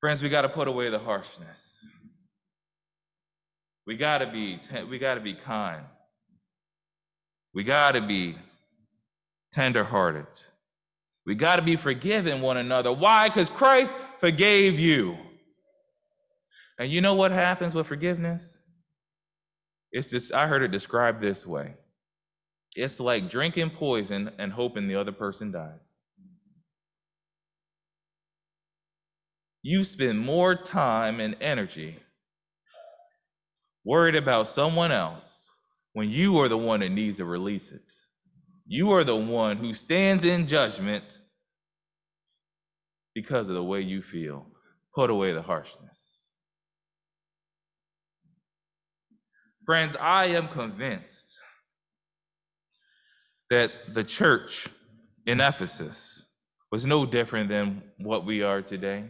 Friends, 0.00 0.22
we 0.22 0.28
got 0.28 0.42
to 0.42 0.48
put 0.48 0.68
away 0.68 0.88
the 0.90 0.98
harshness. 0.98 1.65
We 3.86 3.96
got 3.96 4.18
to 4.18 4.26
be 4.26 4.60
we 4.88 4.98
got 4.98 5.14
to 5.14 5.20
be 5.20 5.34
kind. 5.34 5.84
We 7.54 7.64
got 7.64 7.92
to 7.92 8.02
be 8.02 8.34
tenderhearted. 9.52 10.26
We 11.24 11.34
got 11.34 11.56
to 11.56 11.62
be 11.62 11.76
forgiving 11.76 12.40
one 12.40 12.56
another. 12.56 12.92
Why? 12.92 13.28
Because 13.28 13.50
Christ 13.50 13.94
forgave 14.20 14.78
you. 14.78 15.16
And 16.78 16.90
you 16.90 17.00
know 17.00 17.14
what 17.14 17.32
happens 17.32 17.74
with 17.74 17.86
forgiveness? 17.86 18.60
It's 19.92 20.08
just, 20.08 20.32
I 20.32 20.46
heard 20.46 20.62
it 20.62 20.70
described 20.70 21.20
this 21.20 21.46
way 21.46 21.74
it's 22.76 23.00
like 23.00 23.30
drinking 23.30 23.70
poison 23.70 24.30
and 24.38 24.52
hoping 24.52 24.86
the 24.86 24.96
other 24.96 25.12
person 25.12 25.50
dies. 25.50 25.96
You 29.62 29.82
spend 29.82 30.20
more 30.20 30.54
time 30.54 31.18
and 31.18 31.34
energy 31.40 31.96
worried 33.86 34.16
about 34.16 34.48
someone 34.48 34.90
else 34.90 35.48
when 35.92 36.10
you 36.10 36.36
are 36.38 36.48
the 36.48 36.58
one 36.58 36.80
that 36.80 36.90
needs 36.90 37.18
to 37.18 37.24
release 37.24 37.70
it. 37.70 37.92
You 38.66 38.90
are 38.90 39.04
the 39.04 39.14
one 39.16 39.58
who 39.58 39.74
stands 39.74 40.24
in 40.24 40.48
judgment 40.48 41.20
because 43.14 43.48
of 43.48 43.54
the 43.54 43.62
way 43.62 43.80
you 43.80 44.02
feel. 44.02 44.44
Put 44.92 45.08
away 45.08 45.32
the 45.32 45.40
harshness. 45.40 45.84
Friends, 49.64 49.96
I 50.00 50.26
am 50.26 50.48
convinced 50.48 51.38
that 53.50 53.70
the 53.94 54.02
church 54.02 54.66
in 55.26 55.40
Ephesus 55.40 56.26
was 56.72 56.84
no 56.84 57.06
different 57.06 57.48
than 57.48 57.84
what 57.98 58.26
we 58.26 58.42
are 58.42 58.62
today. 58.62 59.04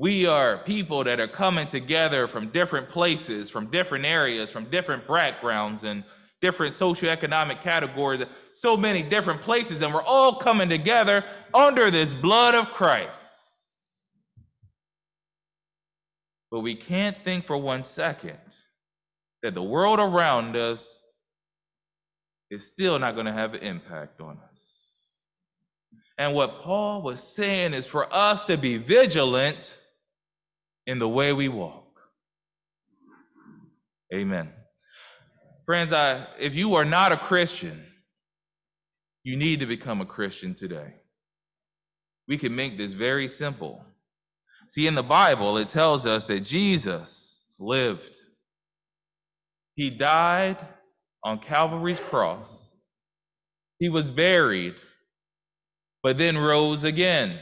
We 0.00 0.24
are 0.24 0.56
people 0.56 1.04
that 1.04 1.20
are 1.20 1.28
coming 1.28 1.66
together 1.66 2.26
from 2.26 2.48
different 2.48 2.88
places, 2.88 3.50
from 3.50 3.66
different 3.66 4.06
areas, 4.06 4.48
from 4.48 4.64
different 4.70 5.06
backgrounds, 5.06 5.84
and 5.84 6.04
different 6.40 6.72
socioeconomic 6.72 7.60
categories, 7.60 8.24
so 8.52 8.78
many 8.78 9.02
different 9.02 9.42
places, 9.42 9.82
and 9.82 9.92
we're 9.92 10.02
all 10.02 10.36
coming 10.36 10.70
together 10.70 11.22
under 11.52 11.90
this 11.90 12.14
blood 12.14 12.54
of 12.54 12.70
Christ. 12.70 13.26
But 16.50 16.60
we 16.60 16.76
can't 16.76 17.22
think 17.22 17.46
for 17.46 17.58
one 17.58 17.84
second 17.84 18.38
that 19.42 19.52
the 19.52 19.62
world 19.62 20.00
around 20.00 20.56
us 20.56 21.02
is 22.50 22.66
still 22.66 22.98
not 22.98 23.16
going 23.16 23.26
to 23.26 23.34
have 23.34 23.52
an 23.52 23.60
impact 23.60 24.22
on 24.22 24.38
us. 24.48 24.78
And 26.16 26.32
what 26.32 26.60
Paul 26.62 27.02
was 27.02 27.22
saying 27.22 27.74
is 27.74 27.86
for 27.86 28.10
us 28.10 28.46
to 28.46 28.56
be 28.56 28.78
vigilant 28.78 29.76
in 30.86 30.98
the 30.98 31.08
way 31.08 31.32
we 31.32 31.48
walk. 31.48 31.86
Amen. 34.12 34.50
Friends, 35.66 35.92
I, 35.92 36.26
if 36.38 36.54
you 36.54 36.74
are 36.74 36.84
not 36.84 37.12
a 37.12 37.16
Christian, 37.16 37.84
you 39.22 39.36
need 39.36 39.60
to 39.60 39.66
become 39.66 40.00
a 40.00 40.06
Christian 40.06 40.54
today. 40.54 40.94
We 42.26 42.38
can 42.38 42.54
make 42.54 42.76
this 42.76 42.92
very 42.92 43.28
simple. 43.28 43.84
See, 44.68 44.86
in 44.86 44.94
the 44.94 45.02
Bible, 45.02 45.58
it 45.58 45.68
tells 45.68 46.06
us 46.06 46.24
that 46.24 46.40
Jesus 46.40 47.48
lived, 47.58 48.16
He 49.74 49.90
died 49.90 50.56
on 51.24 51.38
Calvary's 51.38 52.00
cross, 52.00 52.72
He 53.78 53.88
was 53.88 54.10
buried, 54.10 54.76
but 56.02 56.18
then 56.18 56.38
rose 56.38 56.84
again. 56.84 57.38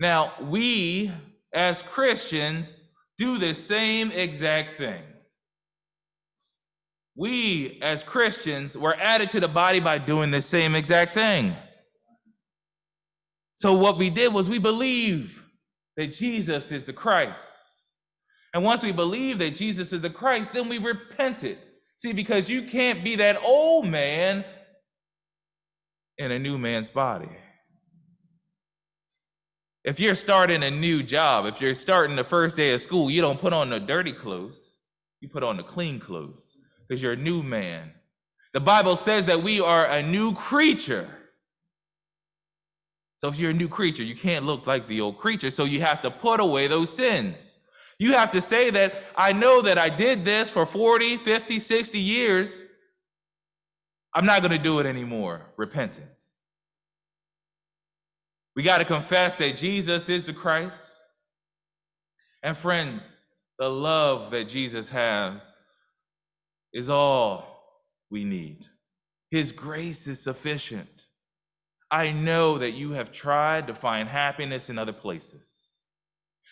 Now, 0.00 0.34
we 0.40 1.12
as 1.52 1.82
Christians 1.82 2.80
do 3.18 3.38
the 3.38 3.54
same 3.54 4.10
exact 4.10 4.76
thing 4.76 5.02
we 7.16 7.78
as 7.80 8.02
Christians 8.02 8.76
were 8.76 8.96
added 8.98 9.30
to 9.30 9.40
the 9.40 9.48
body 9.48 9.80
by 9.80 9.98
doing 9.98 10.30
the 10.30 10.42
same 10.42 10.74
exact 10.74 11.14
thing. 11.14 11.54
So, 13.54 13.74
what 13.74 13.98
we 13.98 14.10
did 14.10 14.34
was 14.34 14.48
we 14.48 14.58
believe 14.58 15.42
that 15.96 16.12
Jesus 16.12 16.72
is 16.72 16.84
the 16.84 16.92
Christ. 16.92 17.60
And 18.52 18.64
once 18.64 18.82
we 18.82 18.92
believe 18.92 19.38
that 19.38 19.54
Jesus 19.54 19.92
is 19.92 20.00
the 20.00 20.10
Christ, 20.10 20.52
then 20.52 20.68
we 20.68 20.78
repented. 20.78 21.58
See, 21.98 22.12
because 22.12 22.48
you 22.48 22.62
can't 22.62 23.04
be 23.04 23.16
that 23.16 23.40
old 23.44 23.86
man 23.86 24.44
in 26.18 26.32
a 26.32 26.38
new 26.38 26.58
man's 26.58 26.90
body. 26.90 27.30
If 29.84 30.00
you're 30.00 30.14
starting 30.14 30.62
a 30.62 30.70
new 30.70 31.02
job, 31.02 31.44
if 31.44 31.60
you're 31.60 31.74
starting 31.74 32.16
the 32.16 32.24
first 32.24 32.56
day 32.56 32.72
of 32.72 32.80
school, 32.80 33.10
you 33.10 33.20
don't 33.20 33.38
put 33.38 33.52
on 33.52 33.68
the 33.68 33.78
dirty 33.78 34.12
clothes, 34.12 34.76
you 35.20 35.28
put 35.28 35.42
on 35.42 35.58
the 35.58 35.62
clean 35.62 36.00
clothes 36.00 36.56
because 36.88 37.02
you're 37.02 37.12
a 37.12 37.16
new 37.16 37.42
man. 37.42 37.92
The 38.54 38.60
Bible 38.60 38.96
says 38.96 39.26
that 39.26 39.42
we 39.42 39.60
are 39.60 39.86
a 39.86 40.02
new 40.02 40.32
creature. 40.32 41.08
So 43.18 43.28
if 43.28 43.38
you're 43.38 43.50
a 43.50 43.54
new 43.54 43.68
creature, 43.68 44.02
you 44.02 44.14
can't 44.14 44.46
look 44.46 44.66
like 44.66 44.88
the 44.88 45.00
old 45.00 45.18
creature. 45.18 45.50
So 45.50 45.64
you 45.64 45.80
have 45.82 46.00
to 46.02 46.10
put 46.10 46.40
away 46.40 46.66
those 46.66 46.88
sins. 46.88 47.58
You 47.98 48.12
have 48.12 48.32
to 48.32 48.40
say 48.40 48.70
that 48.70 48.94
I 49.16 49.32
know 49.32 49.62
that 49.62 49.78
I 49.78 49.88
did 49.88 50.24
this 50.24 50.50
for 50.50 50.66
40, 50.66 51.18
50, 51.18 51.60
60 51.60 51.98
years. 51.98 52.54
I'm 54.14 54.24
not 54.24 54.40
going 54.40 54.52
to 54.52 54.58
do 54.58 54.78
it 54.78 54.86
anymore. 54.86 55.42
Repentance. 55.56 56.13
We 58.56 58.62
got 58.62 58.78
to 58.78 58.84
confess 58.84 59.36
that 59.36 59.56
Jesus 59.56 60.08
is 60.08 60.26
the 60.26 60.32
Christ. 60.32 60.78
And 62.42 62.56
friends, 62.56 63.10
the 63.58 63.68
love 63.68 64.30
that 64.32 64.48
Jesus 64.48 64.88
has 64.90 65.54
is 66.72 66.88
all 66.88 67.62
we 68.10 68.24
need. 68.24 68.66
His 69.30 69.50
grace 69.50 70.06
is 70.06 70.20
sufficient. 70.20 71.08
I 71.90 72.12
know 72.12 72.58
that 72.58 72.72
you 72.72 72.92
have 72.92 73.12
tried 73.12 73.66
to 73.68 73.74
find 73.74 74.08
happiness 74.08 74.68
in 74.68 74.78
other 74.78 74.92
places. 74.92 75.48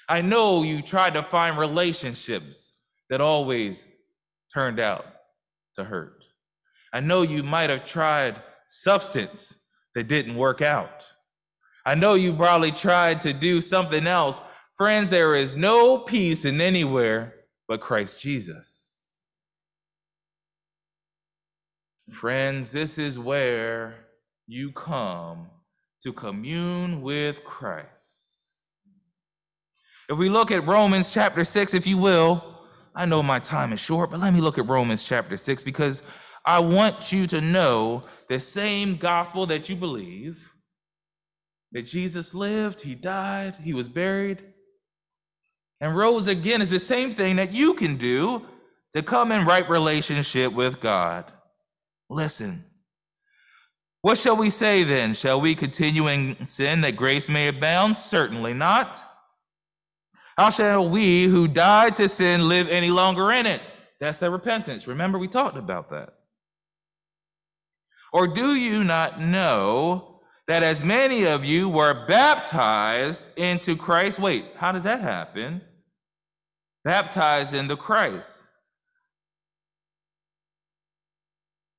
I 0.09 0.21
know 0.21 0.63
you 0.63 0.83
tried 0.83 1.15
to 1.15 1.23
find 1.23 1.57
relationships 1.57 2.73
that 3.11 3.21
always 3.21 3.87
turned 4.53 4.81
out 4.81 5.07
to 5.77 5.85
hurt. 5.85 6.25
I 6.93 7.01
know 7.01 7.23
you 7.23 7.43
might 7.43 7.71
have 7.71 7.85
tried 7.85 8.43
substance 8.71 9.55
that 9.95 10.09
didn't 10.09 10.37
work 10.37 10.61
out. 10.61 11.07
I 11.85 11.95
know 11.95 12.15
you 12.15 12.33
probably 12.33 12.73
tried 12.73 13.21
to 13.23 13.33
do 13.33 13.61
something 13.61 14.07
else. 14.07 14.41
Friends, 14.77 15.11
there 15.11 15.35
is 15.35 15.57
no 15.57 15.99
peace 15.99 16.45
in 16.45 16.61
anywhere 16.61 17.35
but 17.69 17.81
Christ 17.81 18.21
Jesus. 18.21 19.11
Friends, 22.11 22.73
this 22.73 22.99
is 22.99 23.19
where 23.19 24.07
you 24.47 24.73
come 24.73 25.49
to 26.03 26.13
commune 26.13 27.01
with 27.01 27.43
Christ. 27.45 28.59
If 30.09 30.19
we 30.19 30.29
look 30.29 30.51
at 30.51 30.67
Romans 30.67 31.13
chapter 31.13 31.45
6, 31.45 31.75
if 31.75 31.87
you 31.87 31.97
will, 31.97 32.45
I 32.95 33.07
know 33.07 33.23
my 33.23 33.39
time 33.39 33.73
is 33.73 33.81
short, 33.81 34.11
but 34.11 34.21
let 34.21 34.35
me 34.35 34.41
look 34.41 34.59
at 34.59 34.69
Romans 34.69 35.05
chapter 35.05 35.37
6 35.37 35.63
because 35.63 36.03
I 36.45 36.59
want 36.59 37.13
you 37.13 37.27
to 37.29 37.41
know 37.41 38.05
the 38.29 38.39
same 38.41 38.97
gospel 38.97 39.47
that 39.47 39.69
you 39.69 39.77
believe 39.77 40.52
that 41.73 41.83
Jesus 41.83 42.35
lived, 42.35 42.81
he 42.81 42.95
died, 42.95 43.57
he 43.63 43.73
was 43.75 43.89
buried, 43.89 44.43
and 45.81 45.97
rose 45.97 46.27
again 46.27 46.63
is 46.63 46.71
the 46.71 46.79
same 46.79 47.11
thing 47.11 47.37
that 47.37 47.53
you 47.53 47.75
can 47.75 47.97
do 47.97 48.43
to 48.93 49.03
come 49.03 49.33
in 49.33 49.47
right 49.47 49.69
relationship 49.69 50.53
with 50.53 50.81
God. 50.81 51.33
Listen. 52.09 52.65
What 54.03 54.19
shall 54.19 54.37
we 54.37 54.51
say 54.51 54.83
then? 54.85 55.15
Shall 55.15 55.41
we 55.41 55.55
continue 55.55 56.09
in 56.09 56.45
sin 56.45 56.81
that 56.83 56.97
grace 56.97 57.29
may 57.29 57.49
abound? 57.49 57.97
Certainly 57.97 58.55
not. 58.55 59.03
How 60.37 60.51
shall 60.51 60.89
we 60.89 61.25
who 61.25 61.47
died 61.47 61.97
to 61.97 62.09
sin 62.09 62.49
live 62.49 62.69
any 62.69 62.91
longer 62.91 63.31
in 63.31 63.47
it? 63.47 63.73
That's 64.01 64.19
the 64.19 64.31
repentance. 64.31 64.87
Remember, 64.87 65.19
we 65.19 65.29
talked 65.29 65.57
about 65.57 65.91
that. 65.91 66.15
Or 68.13 68.27
do 68.27 68.55
you 68.55 68.83
not 68.83 69.21
know 69.21 70.12
that 70.49 70.63
as 70.63 70.83
many 70.83 71.25
of 71.25 71.45
you 71.45 71.69
were 71.69 72.07
baptized 72.07 73.31
into 73.37 73.77
Christ? 73.77 74.19
Wait, 74.19 74.47
how 74.57 74.73
does 74.73 74.83
that 74.83 75.01
happen? 75.01 75.63
Baptized 76.85 77.55
into 77.55 77.77
Christ. 77.77 78.43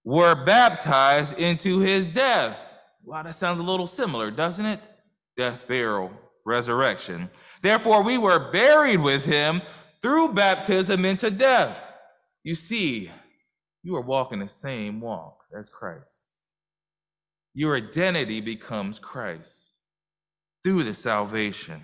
were 0.04 0.36
baptized 0.36 1.38
into 1.40 1.80
his 1.80 2.08
death. 2.08 2.62
Wow, 3.04 3.24
that 3.24 3.36
sounds 3.36 3.60
a 3.60 3.64
little 3.64 3.88
similar, 3.88 4.32
doesn't 4.32 4.66
it? 4.66 4.80
Death, 5.38 5.68
burial, 5.68 6.12
resurrection. 6.46 7.30
Therefore, 7.62 8.04
we 8.04 8.18
were 8.18 8.52
buried 8.52 9.02
with 9.02 9.26
him 9.26 9.62
through 10.02 10.34
baptism 10.34 11.06
into 11.06 11.32
death. 11.32 11.80
You 12.44 12.56
see, 12.56 13.10
you 13.84 13.96
are 13.96 14.02
walking 14.02 14.40
the 14.40 14.50
same 14.50 15.00
walk 15.00 15.44
as 15.58 15.70
Christ. 15.70 16.33
Your 17.54 17.76
identity 17.76 18.42
becomes 18.42 19.00
Christ 19.00 19.60
through 20.64 20.84
the 20.84 20.94
salvation. 20.94 21.82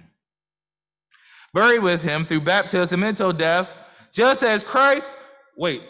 Buried 1.53 1.79
with 1.79 2.01
him 2.01 2.25
through 2.25 2.41
baptism 2.41 3.03
into 3.03 3.31
death, 3.33 3.69
just 4.11 4.43
as 4.43 4.63
Christ, 4.63 5.17
wait, 5.57 5.81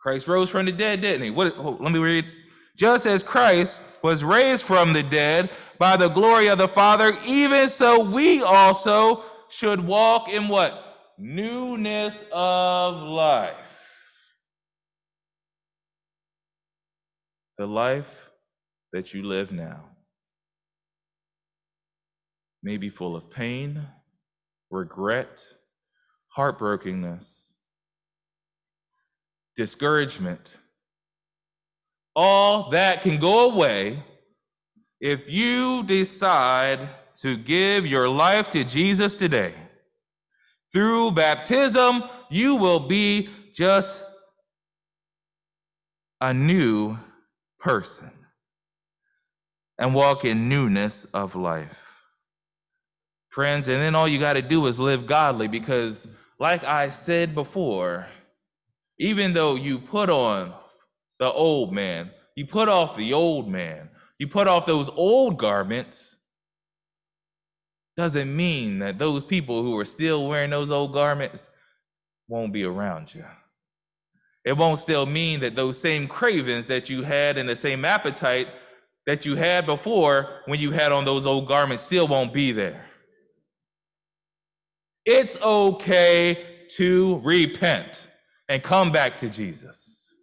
Christ 0.00 0.28
rose 0.28 0.50
from 0.50 0.66
the 0.66 0.72
dead, 0.72 1.00
didn't 1.00 1.22
he? 1.22 1.30
What? 1.30 1.58
Let 1.80 1.92
me 1.92 1.98
read. 1.98 2.24
Just 2.76 3.06
as 3.06 3.22
Christ 3.22 3.82
was 4.02 4.22
raised 4.22 4.64
from 4.64 4.92
the 4.92 5.02
dead 5.02 5.50
by 5.78 5.96
the 5.96 6.08
glory 6.08 6.46
of 6.46 6.58
the 6.58 6.68
Father, 6.68 7.12
even 7.26 7.68
so 7.68 8.04
we 8.04 8.42
also 8.42 9.24
should 9.48 9.84
walk 9.84 10.28
in 10.28 10.46
what? 10.48 10.84
Newness 11.18 12.24
of 12.30 12.94
life. 13.02 13.56
the 17.58 17.66
life 17.66 18.27
that 18.92 19.14
you 19.14 19.22
live 19.22 19.52
now 19.52 19.84
may 22.62 22.76
be 22.76 22.90
full 22.90 23.14
of 23.14 23.30
pain, 23.30 23.80
regret, 24.70 25.44
heartbrokenness, 26.36 27.52
discouragement. 29.56 30.56
All 32.16 32.70
that 32.70 33.02
can 33.02 33.18
go 33.18 33.50
away 33.50 34.02
if 35.00 35.30
you 35.30 35.84
decide 35.84 36.88
to 37.16 37.36
give 37.36 37.86
your 37.86 38.08
life 38.08 38.50
to 38.50 38.64
Jesus 38.64 39.14
today. 39.14 39.54
Through 40.72 41.12
baptism, 41.12 42.02
you 42.28 42.56
will 42.56 42.80
be 42.80 43.28
just 43.54 44.04
a 46.20 46.34
new 46.34 46.98
person 47.58 48.07
and 49.78 49.94
walk 49.94 50.24
in 50.24 50.48
newness 50.48 51.04
of 51.14 51.34
life. 51.34 51.84
Friends, 53.30 53.68
and 53.68 53.80
then 53.80 53.94
all 53.94 54.08
you 54.08 54.18
got 54.18 54.32
to 54.34 54.42
do 54.42 54.66
is 54.66 54.80
live 54.80 55.06
godly 55.06 55.48
because, 55.48 56.08
like 56.38 56.64
I 56.64 56.88
said 56.88 57.34
before, 57.34 58.06
even 58.98 59.32
though 59.32 59.54
you 59.54 59.78
put 59.78 60.10
on 60.10 60.52
the 61.20 61.30
old 61.30 61.72
man, 61.72 62.10
you 62.34 62.46
put 62.46 62.68
off 62.68 62.96
the 62.96 63.12
old 63.12 63.48
man, 63.48 63.90
you 64.18 64.26
put 64.26 64.48
off 64.48 64.66
those 64.66 64.88
old 64.88 65.38
garments, 65.38 66.16
doesn't 67.96 68.34
mean 68.34 68.78
that 68.78 68.98
those 68.98 69.24
people 69.24 69.62
who 69.62 69.76
are 69.78 69.84
still 69.84 70.28
wearing 70.28 70.50
those 70.50 70.70
old 70.70 70.92
garments 70.92 71.48
won't 72.28 72.52
be 72.52 72.64
around 72.64 73.12
you. 73.14 73.24
It 74.44 74.56
won't 74.56 74.78
still 74.78 75.04
mean 75.04 75.40
that 75.40 75.56
those 75.56 75.78
same 75.78 76.06
cravings 76.06 76.66
that 76.66 76.88
you 76.88 77.02
had 77.02 77.36
and 77.38 77.48
the 77.48 77.56
same 77.56 77.84
appetite 77.84 78.48
that 79.08 79.24
you 79.24 79.36
had 79.36 79.64
before 79.64 80.28
when 80.44 80.60
you 80.60 80.70
had 80.70 80.92
on 80.92 81.06
those 81.06 81.24
old 81.24 81.48
garments 81.48 81.82
still 81.82 82.06
won't 82.06 82.30
be 82.30 82.52
there. 82.52 82.84
It's 85.06 85.40
okay 85.40 86.66
to 86.72 87.18
repent 87.24 88.06
and 88.50 88.62
come 88.62 88.92
back 88.92 89.16
to 89.18 89.30
Jesus. 89.30 90.14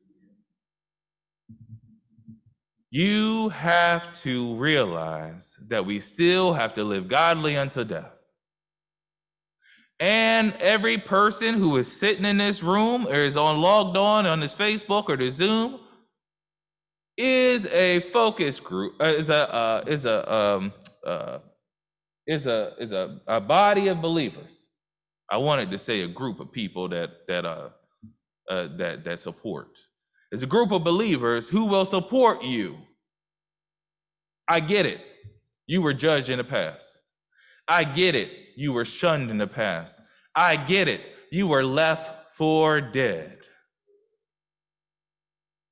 You 2.91 3.49
have 3.49 4.13
to 4.21 4.53
realize 4.53 5.57
that 5.67 5.87
we 5.87 5.99
still 5.99 6.53
have 6.53 6.73
to 6.73 6.83
live 6.83 7.07
godly 7.07 7.57
unto 7.57 7.83
death. 7.85 8.13
And 9.99 10.53
every 10.59 10.99
person 10.99 11.55
who 11.55 11.77
is 11.77 11.91
sitting 11.91 12.23
in 12.23 12.37
this 12.37 12.61
room 12.61 13.07
or 13.07 13.15
is 13.15 13.35
on 13.35 13.59
logged 13.61 13.97
on 13.97 14.27
on 14.27 14.41
this 14.41 14.53
Facebook 14.53 15.09
or 15.09 15.17
the 15.17 15.31
Zoom 15.31 15.79
is 17.17 17.65
a 17.67 18.01
focus 18.11 18.59
group, 18.59 18.95
uh, 18.99 19.05
is 19.05 19.29
a 19.29 19.53
uh, 19.53 19.83
is 19.87 20.05
a 20.05 20.33
um, 20.33 20.73
uh, 21.05 21.39
is 22.27 22.45
a 22.45 22.73
is 22.79 22.91
a, 22.91 23.19
a 23.27 23.39
body 23.39 23.87
of 23.87 24.01
believers. 24.01 24.51
I 25.29 25.37
wanted 25.37 25.71
to 25.71 25.79
say 25.79 26.01
a 26.01 26.07
group 26.07 26.39
of 26.39 26.51
people 26.51 26.89
that 26.89 27.27
that 27.27 27.45
uh, 27.45 27.69
uh 28.49 28.67
that 28.77 29.03
that 29.03 29.19
support. 29.19 29.69
It's 30.31 30.43
a 30.43 30.47
group 30.47 30.71
of 30.71 30.83
believers 30.83 31.47
who 31.47 31.65
will 31.65 31.85
support 31.85 32.43
you. 32.43 32.77
I 34.47 34.59
get 34.59 34.85
it. 34.85 35.01
You 35.67 35.81
were 35.81 35.93
judged 35.93 36.29
in 36.29 36.37
the 36.37 36.43
past. 36.43 37.01
I 37.67 37.83
get 37.83 38.15
it. 38.15 38.29
You 38.55 38.73
were 38.73 38.85
shunned 38.85 39.31
in 39.31 39.37
the 39.37 39.47
past. 39.47 40.01
I 40.35 40.55
get 40.55 40.87
it. 40.87 41.01
You 41.31 41.47
were 41.47 41.63
left 41.63 42.35
for 42.35 42.81
dead. 42.81 43.37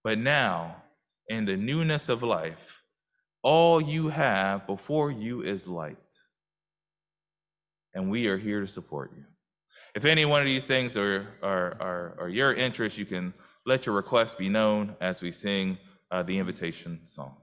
But 0.03 0.17
now, 0.17 0.82
in 1.27 1.45
the 1.45 1.57
newness 1.57 2.09
of 2.09 2.23
life, 2.23 2.83
all 3.41 3.81
you 3.81 4.09
have 4.09 4.65
before 4.67 5.11
you 5.11 5.41
is 5.41 5.67
light. 5.67 5.97
And 7.93 8.09
we 8.09 8.27
are 8.27 8.37
here 8.37 8.61
to 8.61 8.67
support 8.67 9.11
you. 9.15 9.23
If 9.95 10.05
any 10.05 10.25
one 10.25 10.41
of 10.41 10.47
these 10.47 10.65
things 10.65 10.97
are, 10.97 11.27
are, 11.43 11.77
are, 11.79 12.15
are 12.21 12.29
your 12.29 12.53
interest, 12.53 12.97
you 12.97 13.05
can 13.05 13.33
let 13.65 13.85
your 13.85 13.95
request 13.95 14.37
be 14.37 14.49
known 14.49 14.95
as 14.99 15.21
we 15.21 15.31
sing 15.31 15.77
uh, 16.09 16.23
the 16.23 16.37
invitation 16.37 17.01
song. 17.05 17.37